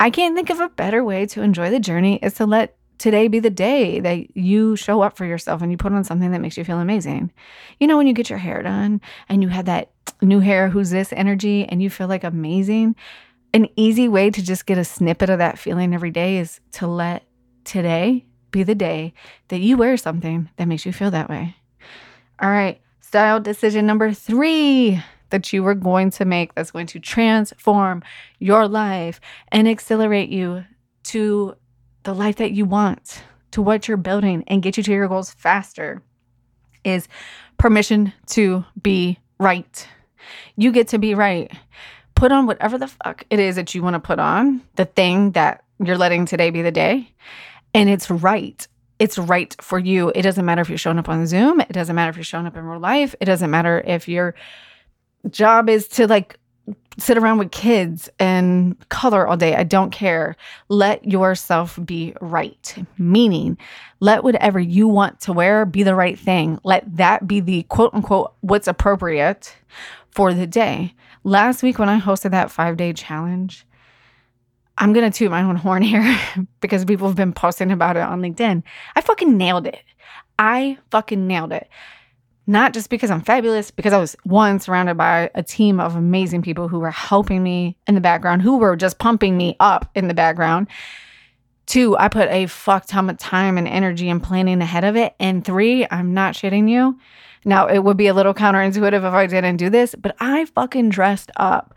I 0.00 0.08
can't 0.08 0.35
think 0.35 0.49
of 0.49 0.61
a 0.61 0.70
better 0.70 1.04
way 1.04 1.26
to 1.26 1.42
enjoy 1.42 1.68
the 1.68 1.78
journey 1.78 2.18
is 2.23 2.32
to 2.35 2.46
let 2.46 2.75
today 2.99 3.29
be 3.29 3.41
the 3.41 3.50
day 3.50 4.00
that 4.00 4.37
you 4.37 4.76
show 4.76 5.03
up 5.03 5.17
for 5.17 5.25
yourself 5.25 5.62
and 5.62 5.71
you 5.71 5.76
put 5.76 5.93
on 5.93 6.05
something 6.05 6.31
that 6.31 6.41
makes 6.41 6.57
you 6.57 6.65
feel 6.65 6.79
amazing. 6.79 7.33
You 7.81 7.87
know, 7.87 7.97
when 7.97 8.07
you 8.07 8.12
get 8.12 8.31
your 8.31 8.38
hair 8.38 8.62
done 8.62 9.00
and 9.29 9.43
you 9.43 9.49
have 9.49 9.67
that 9.67 9.91
new 10.23 10.41
hair, 10.41 10.69
who's 10.69 10.91
this 10.91 11.12
energy, 11.12 11.65
and 11.67 11.83
you 11.83 11.91
feel 11.91 12.09
like 12.09 12.25
amazing, 12.25 12.97
an 13.53 13.69
easy 13.76 14.09
way 14.09 14.31
to 14.31 14.43
just 14.43 14.67
get 14.67 14.79
a 14.79 14.85
snippet 14.85 15.31
of 15.31 15.38
that 15.38 15.59
feeling 15.59 15.95
every 15.95 16.11
day 16.11 16.38
is 16.38 16.61
to 16.73 16.87
let 16.87 17.25
today 17.65 18.25
be 18.50 18.62
the 18.62 18.75
day 18.75 19.12
that 19.49 19.61
you 19.61 19.76
wear 19.76 19.97
something 19.97 20.49
that 20.57 20.69
makes 20.69 20.87
you 20.87 20.93
feel 20.93 21.11
that 21.11 21.29
way. 21.29 21.57
All 22.41 22.50
right. 22.50 22.81
Style 23.00 23.41
decision 23.41 23.87
number 23.87 24.12
three 24.12 25.03
that 25.31 25.53
you 25.53 25.67
are 25.67 25.75
going 25.75 26.11
to 26.11 26.25
make 26.25 26.55
that's 26.55 26.71
going 26.71 26.87
to 26.87 27.00
transform 27.00 28.03
your 28.38 28.69
life 28.69 29.21
and 29.50 29.69
accelerate 29.69 30.29
you 30.29 30.65
to 31.05 31.57
the 32.07 32.15
life 32.15 32.37
that 32.37 32.53
you 32.53 32.65
want, 32.65 33.23
to 33.51 33.61
what 33.61 33.89
you're 33.89 33.97
building, 33.97 34.45
and 34.47 34.63
get 34.63 34.77
you 34.77 34.83
to 34.85 34.93
your 34.93 35.09
goals 35.09 35.33
faster 35.33 36.01
is 36.85 37.09
permission 37.59 38.13
to 38.29 38.65
be 38.81 39.19
right. 39.39 39.89
You 40.57 40.71
get 40.71 40.89
to 40.89 40.99
be 40.99 41.15
right. 41.15 41.51
Put 42.15 42.31
on 42.31 42.47
whatever 42.47 42.79
the 42.79 42.87
fuck 42.87 43.25
it 43.29 43.41
is 43.41 43.57
that 43.57 43.75
you 43.75 43.83
want 43.83 43.95
to 43.95 44.01
put 44.01 44.21
on, 44.21 44.63
the 44.77 44.85
thing 44.85 45.33
that 45.33 45.65
you're 45.85 45.99
letting 45.99 46.27
today 46.27 46.51
be 46.51 46.63
the 46.63 46.71
day, 46.71 47.13
and 47.75 47.91
it's 47.91 48.09
right 48.09 48.67
it's 48.99 49.19
right 49.19 49.55
for 49.61 49.79
you. 49.79 50.11
It 50.15 50.23
doesn't 50.23 50.45
matter 50.45 50.63
if 50.63 50.71
you're 50.71 50.79
showing 50.79 50.99
up 50.99 51.11
on 51.11 51.27
Zoom. 51.27 51.61
It 51.61 51.73
doesn't 51.73 51.95
matter 51.95 52.09
if 52.09 52.17
you're 52.17 52.25
showing 52.25 52.47
up 52.47 52.57
in 52.57 52.65
real 52.65 52.81
life. 52.81 53.15
It 53.21 53.27
doesn't 53.27 53.51
matter 53.51 53.83
if 53.85 54.09
your 54.09 54.35
job 55.29 55.69
is 55.69 55.87
to 55.89 56.07
like 56.07 56.39
sit 56.99 57.19
around 57.19 57.38
with 57.38 57.50
kids 57.50 58.09
and 58.19 58.76
color 58.88 59.26
all 59.26 59.37
day. 59.37 59.55
I 59.55 59.65
don't 59.65 59.91
care. 59.91 60.37
Let 60.69 61.05
yourself 61.05 61.79
be 61.85 62.15
right. 62.21 62.75
Meaning, 62.99 63.59
let 64.00 64.25
whatever 64.25 64.59
you 64.59 64.88
want 64.88 65.21
to 65.21 65.33
wear 65.33 65.65
be 65.65 65.83
the 65.83 65.95
right 65.95 66.19
thing. 66.19 66.59
Let 66.65 66.97
that 66.97 67.26
be 67.26 67.41
the 67.41 67.65
quote 67.65 67.95
unquote 67.95 68.35
what's 68.41 68.69
appropriate 68.69 69.55
for 70.11 70.33
the 70.33 70.47
day. 70.47 70.95
Last 71.25 71.62
week, 71.62 71.79
when 71.79 71.88
I 71.88 72.00
hosted 72.00 72.31
that 72.31 72.50
five 72.50 72.76
day 72.76 72.93
challenge, 72.93 73.67
I'm 74.79 74.93
going 74.93 75.11
to 75.11 75.17
toot 75.17 75.31
my 75.31 75.43
own 75.43 75.57
horn 75.57 75.83
here 75.83 76.19
because 76.61 76.85
people 76.85 77.07
have 77.07 77.17
been 77.17 77.33
posting 77.33 77.71
about 77.71 77.97
it 77.97 78.03
on 78.03 78.21
LinkedIn. 78.21 78.62
I 78.95 79.00
fucking 79.00 79.37
nailed 79.37 79.67
it. 79.67 79.83
I 80.38 80.79
fucking 80.91 81.26
nailed 81.26 81.53
it. 81.53 81.69
Not 82.47 82.73
just 82.73 82.91
because 82.91 83.11
I'm 83.11 83.23
fabulous, 83.23 83.71
because 83.71 83.93
I 83.93 83.99
was 83.99 84.17
one 84.23 84.61
surrounded 84.61 84.97
by 84.97 85.31
a 85.35 85.43
team 85.43 85.81
of 85.81 85.97
amazing 85.97 86.43
people 86.43 86.69
who 86.69 86.79
were 86.79 86.93
helping 86.93 87.43
me 87.43 87.76
in 87.88 87.97
the 87.97 88.00
background, 88.00 88.43
who 88.43 88.59
were 88.59 88.76
just 88.76 88.99
pumping 88.99 89.37
me 89.37 89.57
up 89.59 89.91
in 89.97 90.07
the 90.07 90.15
background. 90.15 90.69
Two, 91.67 91.97
I 91.99 92.07
put 92.09 92.29
a 92.29 92.47
fuck 92.47 92.87
ton 92.87 93.11
of 93.11 93.19
time 93.19 93.59
and 93.59 93.67
energy 93.67 94.09
and 94.09 94.23
planning 94.23 94.62
ahead 94.62 94.85
of 94.85 94.95
it. 94.95 95.17
And 95.19 95.45
three, 95.45 95.87
I'm 95.91 96.15
not 96.15 96.35
shitting 96.35 96.71
you. 96.71 96.97
Now, 97.45 97.67
it 97.67 97.81
would 97.81 97.97
be 97.97 98.07
a 98.07 98.15
little 98.15 98.35
counterintuitive 98.35 98.93
if 98.93 99.05
I 99.05 99.26
didn't 99.26 99.57
do 99.57 99.69
this, 99.69 99.97
but 99.97 100.15
I 100.21 100.45
fucking 100.45 100.91
dressed 100.91 101.33
up 101.37 101.75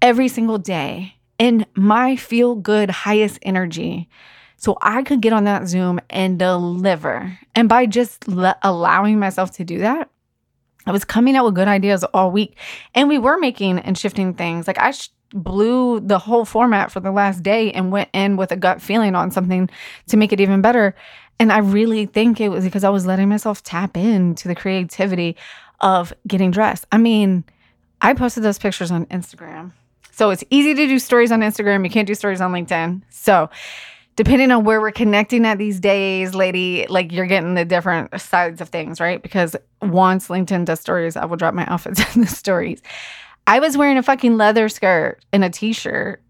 every 0.00 0.28
single 0.28 0.58
day 0.58 1.14
in 1.38 1.66
my 1.74 2.16
feel 2.16 2.54
good, 2.54 2.90
highest 2.90 3.38
energy. 3.42 4.08
So 4.56 4.78
I 4.80 5.02
could 5.02 5.20
get 5.20 5.32
on 5.32 5.44
that 5.44 5.68
Zoom 5.68 6.00
and 6.08 6.38
deliver. 6.38 7.38
And 7.54 7.68
by 7.68 7.86
just 7.86 8.26
le- 8.26 8.58
allowing 8.62 9.18
myself 9.18 9.52
to 9.52 9.64
do 9.64 9.78
that, 9.78 10.10
I 10.86 10.92
was 10.92 11.04
coming 11.04 11.36
out 11.36 11.44
with 11.44 11.54
good 11.54 11.68
ideas 11.68 12.04
all 12.04 12.30
week. 12.30 12.56
And 12.94 13.08
we 13.08 13.18
were 13.18 13.38
making 13.38 13.78
and 13.80 13.98
shifting 13.98 14.34
things. 14.34 14.66
Like 14.66 14.78
I 14.78 14.92
sh- 14.92 15.10
blew 15.30 16.00
the 16.00 16.18
whole 16.18 16.44
format 16.44 16.90
for 16.90 17.00
the 17.00 17.10
last 17.10 17.42
day 17.42 17.72
and 17.72 17.90
went 17.90 18.08
in 18.12 18.36
with 18.36 18.52
a 18.52 18.56
gut 18.56 18.80
feeling 18.80 19.14
on 19.14 19.30
something 19.30 19.68
to 20.08 20.16
make 20.16 20.32
it 20.32 20.40
even 20.40 20.62
better. 20.62 20.94
And 21.38 21.52
I 21.52 21.58
really 21.58 22.06
think 22.06 22.40
it 22.40 22.48
was 22.48 22.64
because 22.64 22.84
I 22.84 22.88
was 22.88 23.04
letting 23.04 23.28
myself 23.28 23.62
tap 23.62 23.96
into 23.96 24.48
the 24.48 24.54
creativity 24.54 25.36
of 25.80 26.12
getting 26.26 26.50
dressed. 26.50 26.86
I 26.92 26.98
mean, 26.98 27.44
I 28.00 28.14
posted 28.14 28.42
those 28.42 28.58
pictures 28.58 28.90
on 28.90 29.06
Instagram 29.06 29.72
so 30.16 30.30
it's 30.30 30.42
easy 30.48 30.72
to 30.72 30.86
do 30.86 30.98
stories 30.98 31.30
on 31.30 31.40
Instagram. 31.40 31.84
You 31.84 31.90
can't 31.90 32.06
do 32.06 32.14
stories 32.14 32.40
on 32.40 32.50
LinkedIn. 32.50 33.02
So 33.10 33.50
depending 34.16 34.50
on 34.50 34.64
where 34.64 34.80
we're 34.80 34.90
connecting 34.90 35.46
at 35.46 35.58
these 35.58 35.78
days, 35.78 36.34
lady, 36.34 36.86
like 36.88 37.12
you're 37.12 37.26
getting 37.26 37.54
the 37.54 37.64
different 37.64 38.18
sides 38.20 38.60
of 38.60 38.70
things, 38.70 38.98
right? 38.98 39.22
Because 39.22 39.54
once 39.82 40.28
LinkedIn 40.28 40.64
does 40.64 40.80
stories, 40.80 41.16
I 41.16 41.26
will 41.26 41.36
drop 41.36 41.54
my 41.54 41.66
outfits 41.70 42.16
in 42.16 42.22
the 42.22 42.26
stories. 42.26 42.82
I 43.46 43.60
was 43.60 43.76
wearing 43.76 43.98
a 43.98 44.02
fucking 44.02 44.36
leather 44.36 44.68
skirt 44.68 45.24
and 45.32 45.44
a 45.44 45.50
t 45.50 45.72
shirt 45.72 46.22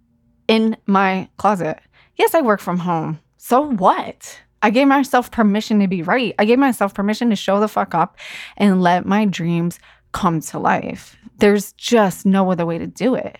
in 0.49 0.76
my 0.87 1.28
closet. 1.38 1.78
Yes, 2.16 2.35
I 2.35 2.43
work 2.43 2.61
from 2.61 2.78
home. 2.78 3.21
So 3.38 3.61
what? 3.61 4.40
I 4.62 4.71
gave 4.71 4.88
myself 4.88 5.31
permission 5.31 5.81
to 5.81 5.87
be 5.87 6.02
right. 6.02 6.35
I 6.38 6.45
gave 6.45 6.59
myself 6.59 6.93
permission 6.93 7.31
to 7.31 7.37
show 7.37 7.61
the 7.61 7.69
fuck 7.69 7.95
up 7.95 8.19
and 8.57 8.83
let 8.83 9.07
my 9.07 9.25
dreams 9.25 9.78
come 10.12 10.40
to 10.40 10.59
life. 10.59 11.16
There's 11.38 11.73
just 11.73 12.26
no 12.26 12.50
other 12.50 12.66
way 12.66 12.78
to 12.78 12.87
do 12.87 13.14
it. 13.14 13.38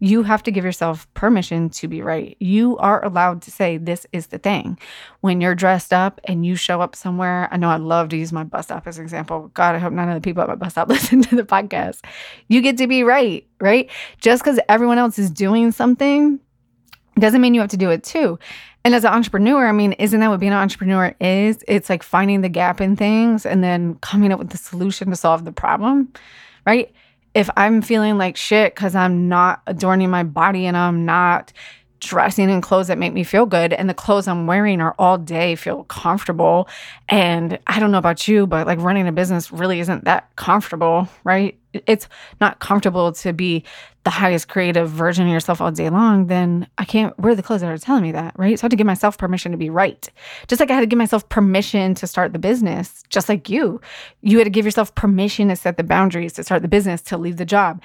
You 0.00 0.22
have 0.22 0.42
to 0.44 0.50
give 0.50 0.64
yourself 0.64 1.12
permission 1.14 1.70
to 1.70 1.88
be 1.88 2.02
right. 2.02 2.36
You 2.38 2.76
are 2.78 3.04
allowed 3.04 3.42
to 3.42 3.50
say, 3.50 3.76
This 3.76 4.06
is 4.12 4.28
the 4.28 4.38
thing. 4.38 4.78
When 5.20 5.40
you're 5.40 5.54
dressed 5.54 5.92
up 5.92 6.20
and 6.24 6.46
you 6.46 6.56
show 6.56 6.80
up 6.80 6.94
somewhere, 6.94 7.48
I 7.50 7.56
know 7.56 7.68
I 7.68 7.76
love 7.76 8.08
to 8.10 8.16
use 8.16 8.32
my 8.32 8.44
bus 8.44 8.66
stop 8.66 8.86
as 8.86 8.98
an 8.98 9.04
example. 9.04 9.50
God, 9.54 9.74
I 9.74 9.78
hope 9.78 9.92
none 9.92 10.08
of 10.08 10.14
the 10.14 10.20
people 10.20 10.42
at 10.42 10.48
my 10.48 10.54
bus 10.54 10.72
stop 10.72 10.88
listen 10.88 11.22
to 11.22 11.36
the 11.36 11.44
podcast. 11.44 12.04
You 12.48 12.60
get 12.62 12.78
to 12.78 12.86
be 12.86 13.02
right, 13.02 13.46
right? 13.60 13.90
Just 14.20 14.42
because 14.42 14.60
everyone 14.68 14.98
else 14.98 15.18
is 15.18 15.30
doing 15.30 15.72
something 15.72 16.40
doesn't 17.18 17.40
mean 17.40 17.54
you 17.54 17.60
have 17.60 17.70
to 17.70 17.76
do 17.76 17.90
it 17.90 18.04
too. 18.04 18.38
And 18.84 18.94
as 18.94 19.04
an 19.04 19.12
entrepreneur, 19.12 19.66
I 19.66 19.72
mean, 19.72 19.92
isn't 19.94 20.18
that 20.20 20.28
what 20.28 20.40
being 20.40 20.52
an 20.52 20.58
entrepreneur 20.58 21.14
is? 21.20 21.62
It's 21.66 21.90
like 21.90 22.02
finding 22.02 22.40
the 22.40 22.48
gap 22.48 22.80
in 22.80 22.96
things 22.96 23.44
and 23.44 23.62
then 23.62 23.96
coming 23.96 24.32
up 24.32 24.38
with 24.38 24.50
the 24.50 24.56
solution 24.56 25.10
to 25.10 25.16
solve 25.16 25.44
the 25.44 25.52
problem, 25.52 26.12
right? 26.64 26.92
If 27.38 27.48
I'm 27.56 27.82
feeling 27.82 28.18
like 28.18 28.36
shit 28.36 28.74
because 28.74 28.96
I'm 28.96 29.28
not 29.28 29.62
adorning 29.68 30.10
my 30.10 30.24
body 30.24 30.66
and 30.66 30.76
I'm 30.76 31.04
not 31.04 31.52
dressing 32.00 32.50
in 32.50 32.60
clothes 32.60 32.88
that 32.88 32.98
make 32.98 33.12
me 33.12 33.24
feel 33.24 33.46
good 33.46 33.72
and 33.72 33.88
the 33.88 33.94
clothes 33.94 34.28
I'm 34.28 34.46
wearing 34.46 34.80
are 34.80 34.94
all 34.98 35.18
day 35.18 35.56
feel 35.56 35.84
comfortable. 35.84 36.68
And 37.08 37.58
I 37.66 37.80
don't 37.80 37.90
know 37.90 37.98
about 37.98 38.28
you 38.28 38.46
but 38.46 38.66
like 38.66 38.78
running 38.80 39.08
a 39.08 39.12
business 39.12 39.52
really 39.52 39.80
isn't 39.80 40.04
that 40.04 40.34
comfortable 40.36 41.08
right? 41.24 41.58
It's 41.86 42.08
not 42.40 42.60
comfortable 42.60 43.12
to 43.12 43.32
be 43.32 43.64
the 44.04 44.10
highest 44.10 44.48
creative 44.48 44.88
version 44.88 45.26
of 45.26 45.32
yourself 45.32 45.60
all 45.60 45.70
day 45.70 45.90
long 45.90 46.26
then 46.28 46.66
I 46.78 46.84
can't 46.84 47.18
wear 47.18 47.34
the 47.34 47.42
clothes 47.42 47.60
that 47.60 47.70
are 47.70 47.78
telling 47.78 48.02
me 48.02 48.12
that 48.12 48.34
right? 48.38 48.58
So 48.58 48.64
I 48.64 48.66
have 48.66 48.70
to 48.70 48.76
give 48.76 48.86
myself 48.86 49.18
permission 49.18 49.52
to 49.52 49.58
be 49.58 49.70
right. 49.70 50.08
Just 50.46 50.60
like 50.60 50.70
I 50.70 50.74
had 50.74 50.80
to 50.80 50.86
give 50.86 50.98
myself 50.98 51.28
permission 51.28 51.94
to 51.96 52.06
start 52.06 52.32
the 52.32 52.38
business 52.38 53.02
just 53.10 53.28
like 53.28 53.50
you. 53.50 53.80
You 54.22 54.38
had 54.38 54.44
to 54.44 54.50
give 54.50 54.64
yourself 54.64 54.94
permission 54.94 55.48
to 55.48 55.56
set 55.56 55.76
the 55.76 55.84
boundaries 55.84 56.34
to 56.34 56.44
start 56.44 56.62
the 56.62 56.68
business 56.68 57.02
to 57.02 57.18
leave 57.18 57.36
the 57.36 57.44
job 57.44 57.82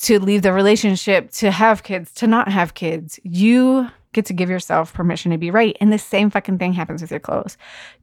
to 0.00 0.18
leave 0.18 0.42
the 0.42 0.52
relationship, 0.52 1.30
to 1.32 1.50
have 1.50 1.82
kids, 1.82 2.12
to 2.12 2.26
not 2.26 2.48
have 2.48 2.74
kids. 2.74 3.20
You 3.22 3.90
get 4.12 4.24
to 4.26 4.32
give 4.32 4.50
yourself 4.50 4.92
permission 4.92 5.30
to 5.30 5.38
be 5.38 5.50
right. 5.50 5.76
And 5.80 5.92
the 5.92 5.98
same 5.98 6.30
fucking 6.30 6.58
thing 6.58 6.72
happens 6.72 7.02
with 7.02 7.10
your 7.10 7.20
clothes. 7.20 7.56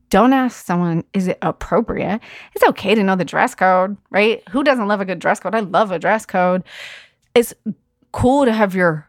Don't 0.10 0.32
ask 0.32 0.64
someone, 0.66 1.04
is 1.14 1.28
it 1.28 1.38
appropriate? 1.42 2.22
It's 2.56 2.64
okay 2.66 2.96
to 2.96 3.04
know 3.04 3.16
the 3.16 3.26
dress 3.26 3.56
code, 3.56 3.98
right? 4.10 4.42
Who 4.50 4.64
doesn't 4.64 4.88
love 4.88 5.02
a 5.02 5.06
good 5.06 5.20
dress 5.20 5.40
code? 5.40 5.56
I 5.56 5.60
love 5.60 5.92
a 5.92 6.00
dress 6.00 6.26
code. 6.26 6.64
It's 7.36 7.54
cool 8.12 8.46
to 8.46 8.54
have 8.54 8.74
your 8.74 9.07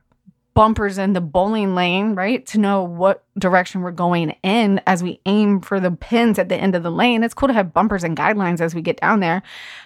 bumpers 0.58 0.98
in 0.98 1.12
the 1.12 1.20
bowling 1.20 1.76
lane, 1.76 2.16
right? 2.16 2.44
To 2.46 2.58
know 2.58 2.82
what 2.82 3.22
direction 3.38 3.80
we're 3.80 3.92
going 3.92 4.30
in 4.42 4.80
as 4.88 5.04
we 5.04 5.20
aim 5.24 5.60
for 5.60 5.78
the 5.78 5.92
pins 5.92 6.36
at 6.36 6.48
the 6.48 6.56
end 6.56 6.74
of 6.74 6.82
the 6.82 6.90
lane. 6.90 7.22
It's 7.22 7.32
cool 7.32 7.46
to 7.46 7.54
have 7.54 7.72
bumpers 7.72 8.02
and 8.02 8.16
guidelines 8.16 8.60
as 8.60 8.74
we 8.74 8.82
get 8.82 9.00
down 9.00 9.20
there. 9.20 9.40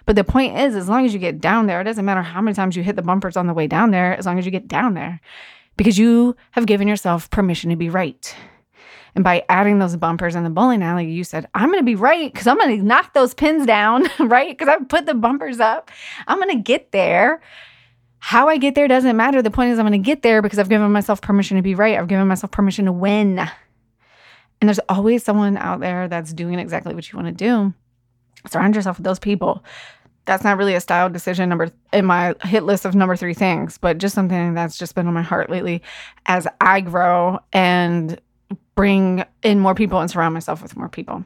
But 0.06 0.16
the 0.16 0.24
point 0.24 0.56
is, 0.56 0.74
as 0.74 0.88
long 0.88 1.04
as 1.04 1.12
you 1.12 1.18
get 1.18 1.42
down 1.42 1.66
there, 1.66 1.82
it 1.82 1.84
doesn't 1.84 2.06
matter 2.06 2.22
how 2.22 2.40
many 2.40 2.54
times 2.54 2.74
you 2.74 2.82
hit 2.82 2.96
the 2.96 3.02
bumpers 3.02 3.36
on 3.36 3.46
the 3.46 3.52
way 3.52 3.66
down 3.66 3.90
there, 3.90 4.16
as 4.16 4.24
long 4.24 4.38
as 4.38 4.46
you 4.46 4.50
get 4.50 4.66
down 4.66 4.94
there, 4.94 5.20
because 5.76 5.98
you 5.98 6.36
have 6.52 6.64
given 6.64 6.88
yourself 6.88 7.28
permission 7.28 7.68
to 7.68 7.76
be 7.76 7.90
right. 7.90 8.34
And 9.14 9.22
by 9.22 9.44
adding 9.50 9.78
those 9.78 9.96
bumpers 9.96 10.34
in 10.34 10.42
the 10.42 10.48
bowling 10.48 10.82
alley, 10.82 11.10
you 11.10 11.22
said, 11.22 11.50
I'm 11.52 11.68
going 11.68 11.80
to 11.80 11.84
be 11.84 11.96
right 11.96 12.32
because 12.32 12.46
I'm 12.46 12.56
going 12.56 12.78
to 12.78 12.82
knock 12.82 13.12
those 13.12 13.34
pins 13.34 13.66
down, 13.66 14.06
right? 14.18 14.56
Because 14.56 14.74
I've 14.74 14.88
put 14.88 15.04
the 15.04 15.12
bumpers 15.12 15.60
up. 15.60 15.90
I'm 16.26 16.38
going 16.38 16.56
to 16.56 16.62
get 16.62 16.92
there. 16.92 17.42
How 18.24 18.48
I 18.48 18.56
get 18.56 18.76
there 18.76 18.86
doesn't 18.86 19.16
matter. 19.16 19.42
The 19.42 19.50
point 19.50 19.72
is, 19.72 19.80
I'm 19.80 19.84
going 19.84 20.00
to 20.00 20.06
get 20.06 20.22
there 20.22 20.42
because 20.42 20.60
I've 20.60 20.68
given 20.68 20.92
myself 20.92 21.20
permission 21.20 21.56
to 21.56 21.62
be 21.62 21.74
right. 21.74 21.98
I've 21.98 22.06
given 22.06 22.28
myself 22.28 22.52
permission 22.52 22.84
to 22.84 22.92
win. 22.92 23.40
And 23.40 23.48
there's 24.68 24.78
always 24.88 25.24
someone 25.24 25.56
out 25.56 25.80
there 25.80 26.06
that's 26.06 26.32
doing 26.32 26.60
exactly 26.60 26.94
what 26.94 27.10
you 27.10 27.18
want 27.18 27.36
to 27.36 27.44
do. 27.44 27.74
Surround 28.48 28.76
yourself 28.76 28.98
with 28.98 29.04
those 29.04 29.18
people. 29.18 29.64
That's 30.24 30.44
not 30.44 30.56
really 30.56 30.76
a 30.76 30.80
style 30.80 31.10
decision 31.10 31.48
number 31.48 31.72
in 31.92 32.06
my 32.06 32.36
hit 32.44 32.62
list 32.62 32.84
of 32.84 32.94
number 32.94 33.16
three 33.16 33.34
things, 33.34 33.76
but 33.76 33.98
just 33.98 34.14
something 34.14 34.54
that's 34.54 34.78
just 34.78 34.94
been 34.94 35.08
on 35.08 35.14
my 35.14 35.22
heart 35.22 35.50
lately 35.50 35.82
as 36.26 36.46
I 36.60 36.80
grow 36.80 37.40
and 37.52 38.20
bring 38.76 39.24
in 39.42 39.58
more 39.58 39.74
people 39.74 39.98
and 39.98 40.08
surround 40.08 40.32
myself 40.32 40.62
with 40.62 40.76
more 40.76 40.88
people. 40.88 41.24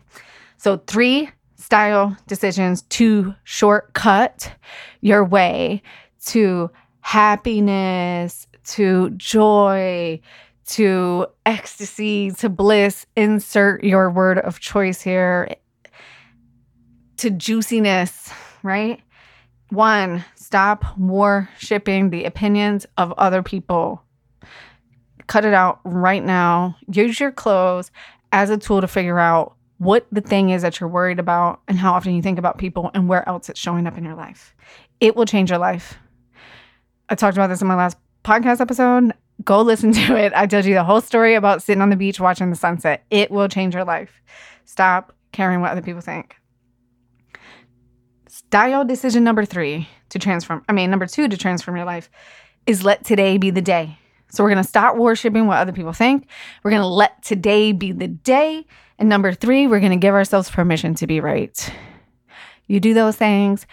So, 0.56 0.78
three 0.86 1.28
style 1.56 2.16
decisions 2.26 2.82
to 2.82 3.34
shortcut 3.44 4.50
your 5.02 5.24
way 5.24 5.82
to 6.28 6.70
happiness, 7.06 8.48
to 8.64 9.10
joy, 9.10 10.20
to 10.66 11.25
ecstasy, 11.46 12.32
to 12.32 12.48
bliss. 12.48 13.06
Insert 13.14 13.84
your 13.84 14.10
word 14.10 14.38
of 14.38 14.58
choice 14.58 15.00
here 15.00 15.54
to 17.18 17.30
juiciness, 17.30 18.32
right? 18.64 19.00
One, 19.70 20.25
stop 20.34 20.98
worshipping 20.98 22.10
the 22.10 22.25
opinions 22.25 22.86
of 22.98 23.12
other 23.12 23.40
people. 23.40 24.02
Cut 25.28 25.44
it 25.44 25.54
out 25.54 25.78
right 25.84 26.25
now. 26.25 26.76
Use 26.92 27.20
your 27.20 27.30
clothes 27.30 27.92
as 28.32 28.50
a 28.50 28.58
tool 28.58 28.80
to 28.80 28.88
figure 28.88 29.20
out 29.20 29.54
what 29.78 30.08
the 30.10 30.22
thing 30.22 30.50
is 30.50 30.62
that 30.62 30.80
you're 30.80 30.88
worried 30.88 31.20
about 31.20 31.60
and 31.68 31.78
how 31.78 31.92
often 31.92 32.16
you 32.16 32.22
think 32.22 32.40
about 32.40 32.58
people 32.58 32.90
and 32.94 33.08
where 33.08 33.26
else 33.28 33.48
it's 33.48 33.60
showing 33.60 33.86
up 33.86 33.96
in 33.96 34.02
your 34.02 34.16
life. 34.16 34.56
It 34.98 35.14
will 35.14 35.25
change 35.25 35.50
your 35.50 35.60
life. 35.60 35.96
I 37.08 37.14
talked 37.14 37.36
about 37.36 37.48
this 37.48 37.62
in 37.62 37.68
my 37.68 37.76
last 37.76 37.96
podcast 38.25 38.60
episode. 38.60 39.12
Go 39.44 39.62
listen 39.62 39.92
to 39.92 40.16
it. 40.16 40.32
I 40.34 40.46
told 40.46 40.64
you 40.64 40.75
the 40.75 40.84
whole 40.84 41.00
story 41.00 41.34
about 41.34 41.62
sitting 41.62 41.82
on 41.82 41.90
the 41.90 41.96
beach 41.96 42.18
watching 42.20 42.50
the 42.50 42.56
sunset. 42.56 43.04
It 43.10 43.30
will 43.30 43.48
change 43.48 43.75
your 43.75 43.84
life. 43.84 44.20
Stop 44.64 45.14
caring 45.32 45.60
what 45.60 45.70
other 45.70 45.82
people 45.82 46.00
think. 46.00 46.36
Style 48.28 48.84
decision 48.84 49.25
number 49.25 49.44
three 49.44 49.88
to 50.08 50.18
transform, 50.18 50.64
I 50.68 50.72
mean, 50.72 50.90
number 50.90 51.06
two 51.06 51.28
to 51.28 51.36
transform 51.36 51.76
your 51.76 51.86
life 51.86 52.10
is 52.66 52.84
let 52.84 53.04
today 53.04 53.38
be 53.38 53.50
the 53.50 53.62
day. 53.62 53.98
So 54.30 54.42
we're 54.42 54.50
going 54.50 54.62
to 54.62 54.68
stop 54.68 54.96
worshiping 54.96 55.46
what 55.46 55.58
other 55.58 55.72
people 55.72 55.92
think. 55.92 56.28
We're 56.62 56.72
going 56.72 56.82
to 56.82 56.88
let 56.88 57.22
today 57.22 57.72
be 57.72 57.92
the 57.92 58.08
day. 58.08 58.66
And 58.98 59.08
number 59.08 59.32
three, 59.32 59.66
we're 59.66 59.80
going 59.80 59.92
to 59.92 59.98
give 59.98 60.14
ourselves 60.14 60.50
permission 60.50 60.94
to 60.96 61.06
be 61.06 61.20
right. 61.20 61.72
You 62.66 62.80
do 62.80 62.94
those 62.94 63.16
things, 63.16 63.66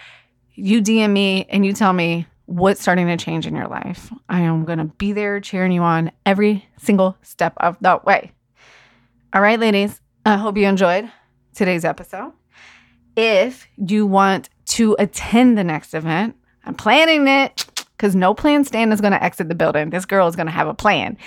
you 0.53 0.81
DM 0.81 1.11
me 1.11 1.47
and 1.49 1.65
you 1.65 1.73
tell 1.73 1.93
me 1.93 2.27
what's 2.53 2.81
starting 2.81 3.07
to 3.07 3.17
change 3.17 3.47
in 3.47 3.55
your 3.55 3.67
life. 3.67 4.11
I 4.29 4.41
am 4.41 4.63
going 4.65 4.77
to 4.77 4.85
be 4.85 5.11
there 5.11 5.39
cheering 5.39 5.71
you 5.71 5.81
on 5.81 6.11
every 6.25 6.67
single 6.77 7.17
step 7.23 7.53
of 7.57 7.77
the 7.81 7.99
way. 8.05 8.31
All 9.33 9.41
right, 9.41 9.59
ladies, 9.59 9.99
I 10.25 10.37
hope 10.37 10.57
you 10.57 10.67
enjoyed 10.67 11.11
today's 11.55 11.83
episode. 11.83 12.31
If 13.15 13.67
you 13.77 14.05
want 14.05 14.49
to 14.65 14.95
attend 14.99 15.57
the 15.57 15.63
next 15.63 15.93
event, 15.93 16.35
I'm 16.65 16.75
planning 16.75 17.27
it 17.27 17.65
because 17.97 18.15
no 18.15 18.33
plan 18.33 18.63
stand 18.63 18.93
is 18.93 19.01
going 19.01 19.13
to 19.13 19.23
exit 19.23 19.49
the 19.49 19.55
building. 19.55 19.89
This 19.89 20.05
girl 20.05 20.27
is 20.27 20.35
going 20.35 20.45
to 20.45 20.51
have 20.51 20.67
a 20.67 20.73
plan 20.73 21.17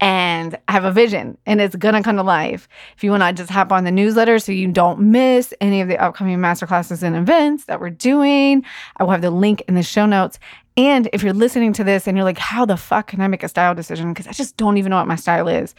and 0.00 0.58
I 0.66 0.72
have 0.72 0.84
a 0.84 0.92
vision 0.92 1.36
and 1.44 1.60
it's 1.60 1.76
to 1.76 2.02
come 2.02 2.16
to 2.16 2.22
life. 2.22 2.68
If 2.96 3.04
you 3.04 3.10
want 3.10 3.22
to 3.22 3.32
just 3.32 3.50
hop 3.50 3.70
on 3.70 3.84
the 3.84 3.90
newsletter 3.90 4.38
so 4.38 4.50
you 4.50 4.68
don't 4.68 5.00
miss 5.00 5.52
any 5.60 5.82
of 5.82 5.88
the 5.88 5.98
upcoming 5.98 6.38
masterclasses 6.38 7.02
and 7.02 7.14
events 7.14 7.66
that 7.66 7.80
we're 7.80 7.90
doing, 7.90 8.64
I 8.96 9.04
will 9.04 9.10
have 9.10 9.20
the 9.20 9.30
link 9.30 9.62
in 9.68 9.74
the 9.74 9.82
show 9.82 10.06
notes. 10.06 10.38
And 10.76 11.10
if 11.12 11.22
you're 11.22 11.34
listening 11.34 11.74
to 11.74 11.84
this 11.84 12.08
and 12.08 12.16
you're 12.16 12.24
like, 12.24 12.38
how 12.38 12.64
the 12.64 12.78
fuck 12.78 13.08
can 13.08 13.20
I 13.20 13.28
make 13.28 13.42
a 13.42 13.48
style 13.48 13.74
decision? 13.74 14.12
Because 14.12 14.26
I 14.26 14.32
just 14.32 14.56
don't 14.56 14.78
even 14.78 14.90
know 14.90 14.96
what 14.96 15.06
my 15.06 15.16
style 15.16 15.48
is. 15.48 15.74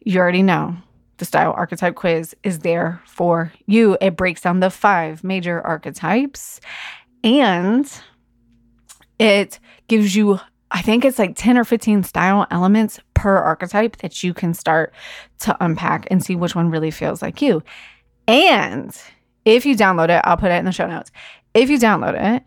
You 0.00 0.18
already 0.20 0.42
know 0.42 0.74
the 1.18 1.26
style 1.26 1.52
archetype 1.52 1.94
quiz 1.94 2.34
is 2.42 2.60
there 2.60 3.02
for 3.04 3.52
you. 3.66 3.98
It 4.00 4.16
breaks 4.16 4.40
down 4.40 4.60
the 4.60 4.70
five 4.70 5.22
major 5.22 5.60
archetypes 5.60 6.60
and 7.22 7.90
it 9.18 9.58
gives 9.88 10.14
you, 10.14 10.40
I 10.70 10.82
think 10.82 11.04
it's 11.04 11.18
like 11.18 11.36
10 11.36 11.58
or 11.58 11.64
15 11.64 12.02
style 12.02 12.46
elements 12.50 12.98
per 13.14 13.36
archetype 13.36 13.98
that 13.98 14.22
you 14.22 14.34
can 14.34 14.52
start 14.52 14.92
to 15.40 15.56
unpack 15.64 16.06
and 16.10 16.24
see 16.24 16.34
which 16.34 16.54
one 16.54 16.70
really 16.70 16.90
feels 16.90 17.22
like 17.22 17.40
you. 17.40 17.62
And 18.26 18.96
if 19.44 19.64
you 19.64 19.76
download 19.76 20.08
it, 20.08 20.22
I'll 20.24 20.36
put 20.36 20.50
it 20.50 20.56
in 20.56 20.64
the 20.64 20.72
show 20.72 20.86
notes. 20.86 21.10
If 21.54 21.70
you 21.70 21.78
download 21.78 22.36
it, 22.36 22.42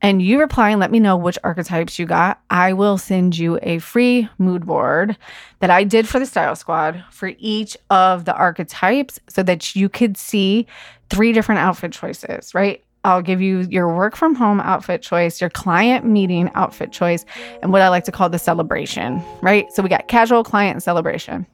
and 0.00 0.22
you 0.22 0.38
reply 0.38 0.70
and 0.70 0.80
let 0.80 0.92
me 0.92 1.00
know 1.00 1.16
which 1.16 1.38
archetypes 1.42 1.98
you 1.98 2.06
got, 2.06 2.40
I 2.50 2.72
will 2.72 2.98
send 2.98 3.36
you 3.36 3.58
a 3.62 3.78
free 3.78 4.28
mood 4.38 4.64
board 4.64 5.16
that 5.58 5.70
I 5.70 5.82
did 5.84 6.08
for 6.08 6.20
the 6.20 6.26
Style 6.26 6.54
Squad 6.54 7.04
for 7.10 7.32
each 7.38 7.76
of 7.90 8.24
the 8.24 8.34
archetypes 8.34 9.18
so 9.28 9.42
that 9.42 9.74
you 9.74 9.88
could 9.88 10.16
see 10.16 10.66
three 11.10 11.32
different 11.32 11.60
outfit 11.60 11.92
choices, 11.92 12.54
right? 12.54 12.84
I'll 13.08 13.22
give 13.22 13.40
you 13.40 13.60
your 13.70 13.94
work 13.96 14.16
from 14.16 14.34
home 14.34 14.60
outfit 14.60 15.00
choice, 15.00 15.40
your 15.40 15.48
client 15.48 16.04
meeting 16.04 16.50
outfit 16.54 16.92
choice, 16.92 17.24
and 17.62 17.72
what 17.72 17.80
I 17.80 17.88
like 17.88 18.04
to 18.04 18.12
call 18.12 18.28
the 18.28 18.38
celebration, 18.38 19.22
right? 19.40 19.64
So 19.72 19.82
we 19.82 19.88
got 19.88 20.08
casual 20.08 20.44
client 20.44 20.82
celebration. 20.82 21.46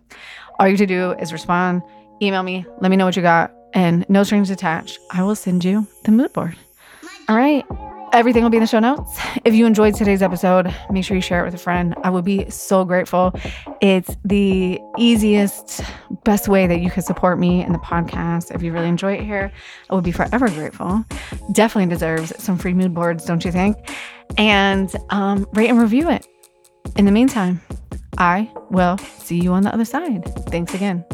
All 0.58 0.66
you 0.66 0.72
have 0.72 0.78
to 0.80 0.86
do 0.86 1.12
is 1.12 1.32
respond, 1.32 1.82
email 2.20 2.42
me, 2.42 2.66
let 2.80 2.90
me 2.90 2.96
know 2.96 3.04
what 3.04 3.14
you 3.14 3.22
got, 3.22 3.52
and 3.72 4.04
no 4.08 4.24
strings 4.24 4.50
attached. 4.50 4.98
I 5.12 5.22
will 5.22 5.36
send 5.36 5.64
you 5.64 5.86
the 6.02 6.10
mood 6.10 6.32
board. 6.32 6.56
All 7.28 7.36
right. 7.36 7.64
Everything 8.14 8.44
will 8.44 8.50
be 8.50 8.58
in 8.58 8.62
the 8.62 8.68
show 8.68 8.78
notes. 8.78 9.18
If 9.44 9.54
you 9.54 9.66
enjoyed 9.66 9.96
today's 9.96 10.22
episode, 10.22 10.72
make 10.88 11.04
sure 11.04 11.16
you 11.16 11.20
share 11.20 11.42
it 11.42 11.46
with 11.46 11.54
a 11.54 11.58
friend. 11.58 11.96
I 12.04 12.10
would 12.10 12.24
be 12.24 12.48
so 12.48 12.84
grateful. 12.84 13.34
It's 13.80 14.16
the 14.24 14.80
easiest, 14.96 15.80
best 16.22 16.46
way 16.46 16.68
that 16.68 16.78
you 16.78 16.92
could 16.92 17.02
support 17.02 17.40
me 17.40 17.64
in 17.64 17.72
the 17.72 17.78
podcast. 17.80 18.54
If 18.54 18.62
you 18.62 18.72
really 18.72 18.88
enjoy 18.88 19.14
it 19.14 19.22
here, 19.24 19.50
I 19.90 19.96
would 19.96 20.04
be 20.04 20.12
forever 20.12 20.48
grateful. 20.48 21.04
Definitely 21.50 21.92
deserves 21.92 22.32
some 22.40 22.56
free 22.56 22.72
mood 22.72 22.94
boards, 22.94 23.24
don't 23.24 23.44
you 23.44 23.50
think? 23.50 23.76
And 24.38 24.94
um, 25.10 25.48
rate 25.54 25.68
and 25.68 25.80
review 25.80 26.08
it. 26.08 26.24
In 26.94 27.06
the 27.06 27.12
meantime, 27.12 27.60
I 28.16 28.48
will 28.70 28.96
see 28.98 29.40
you 29.40 29.52
on 29.54 29.64
the 29.64 29.74
other 29.74 29.84
side. 29.84 30.24
Thanks 30.50 30.72
again. 30.72 31.04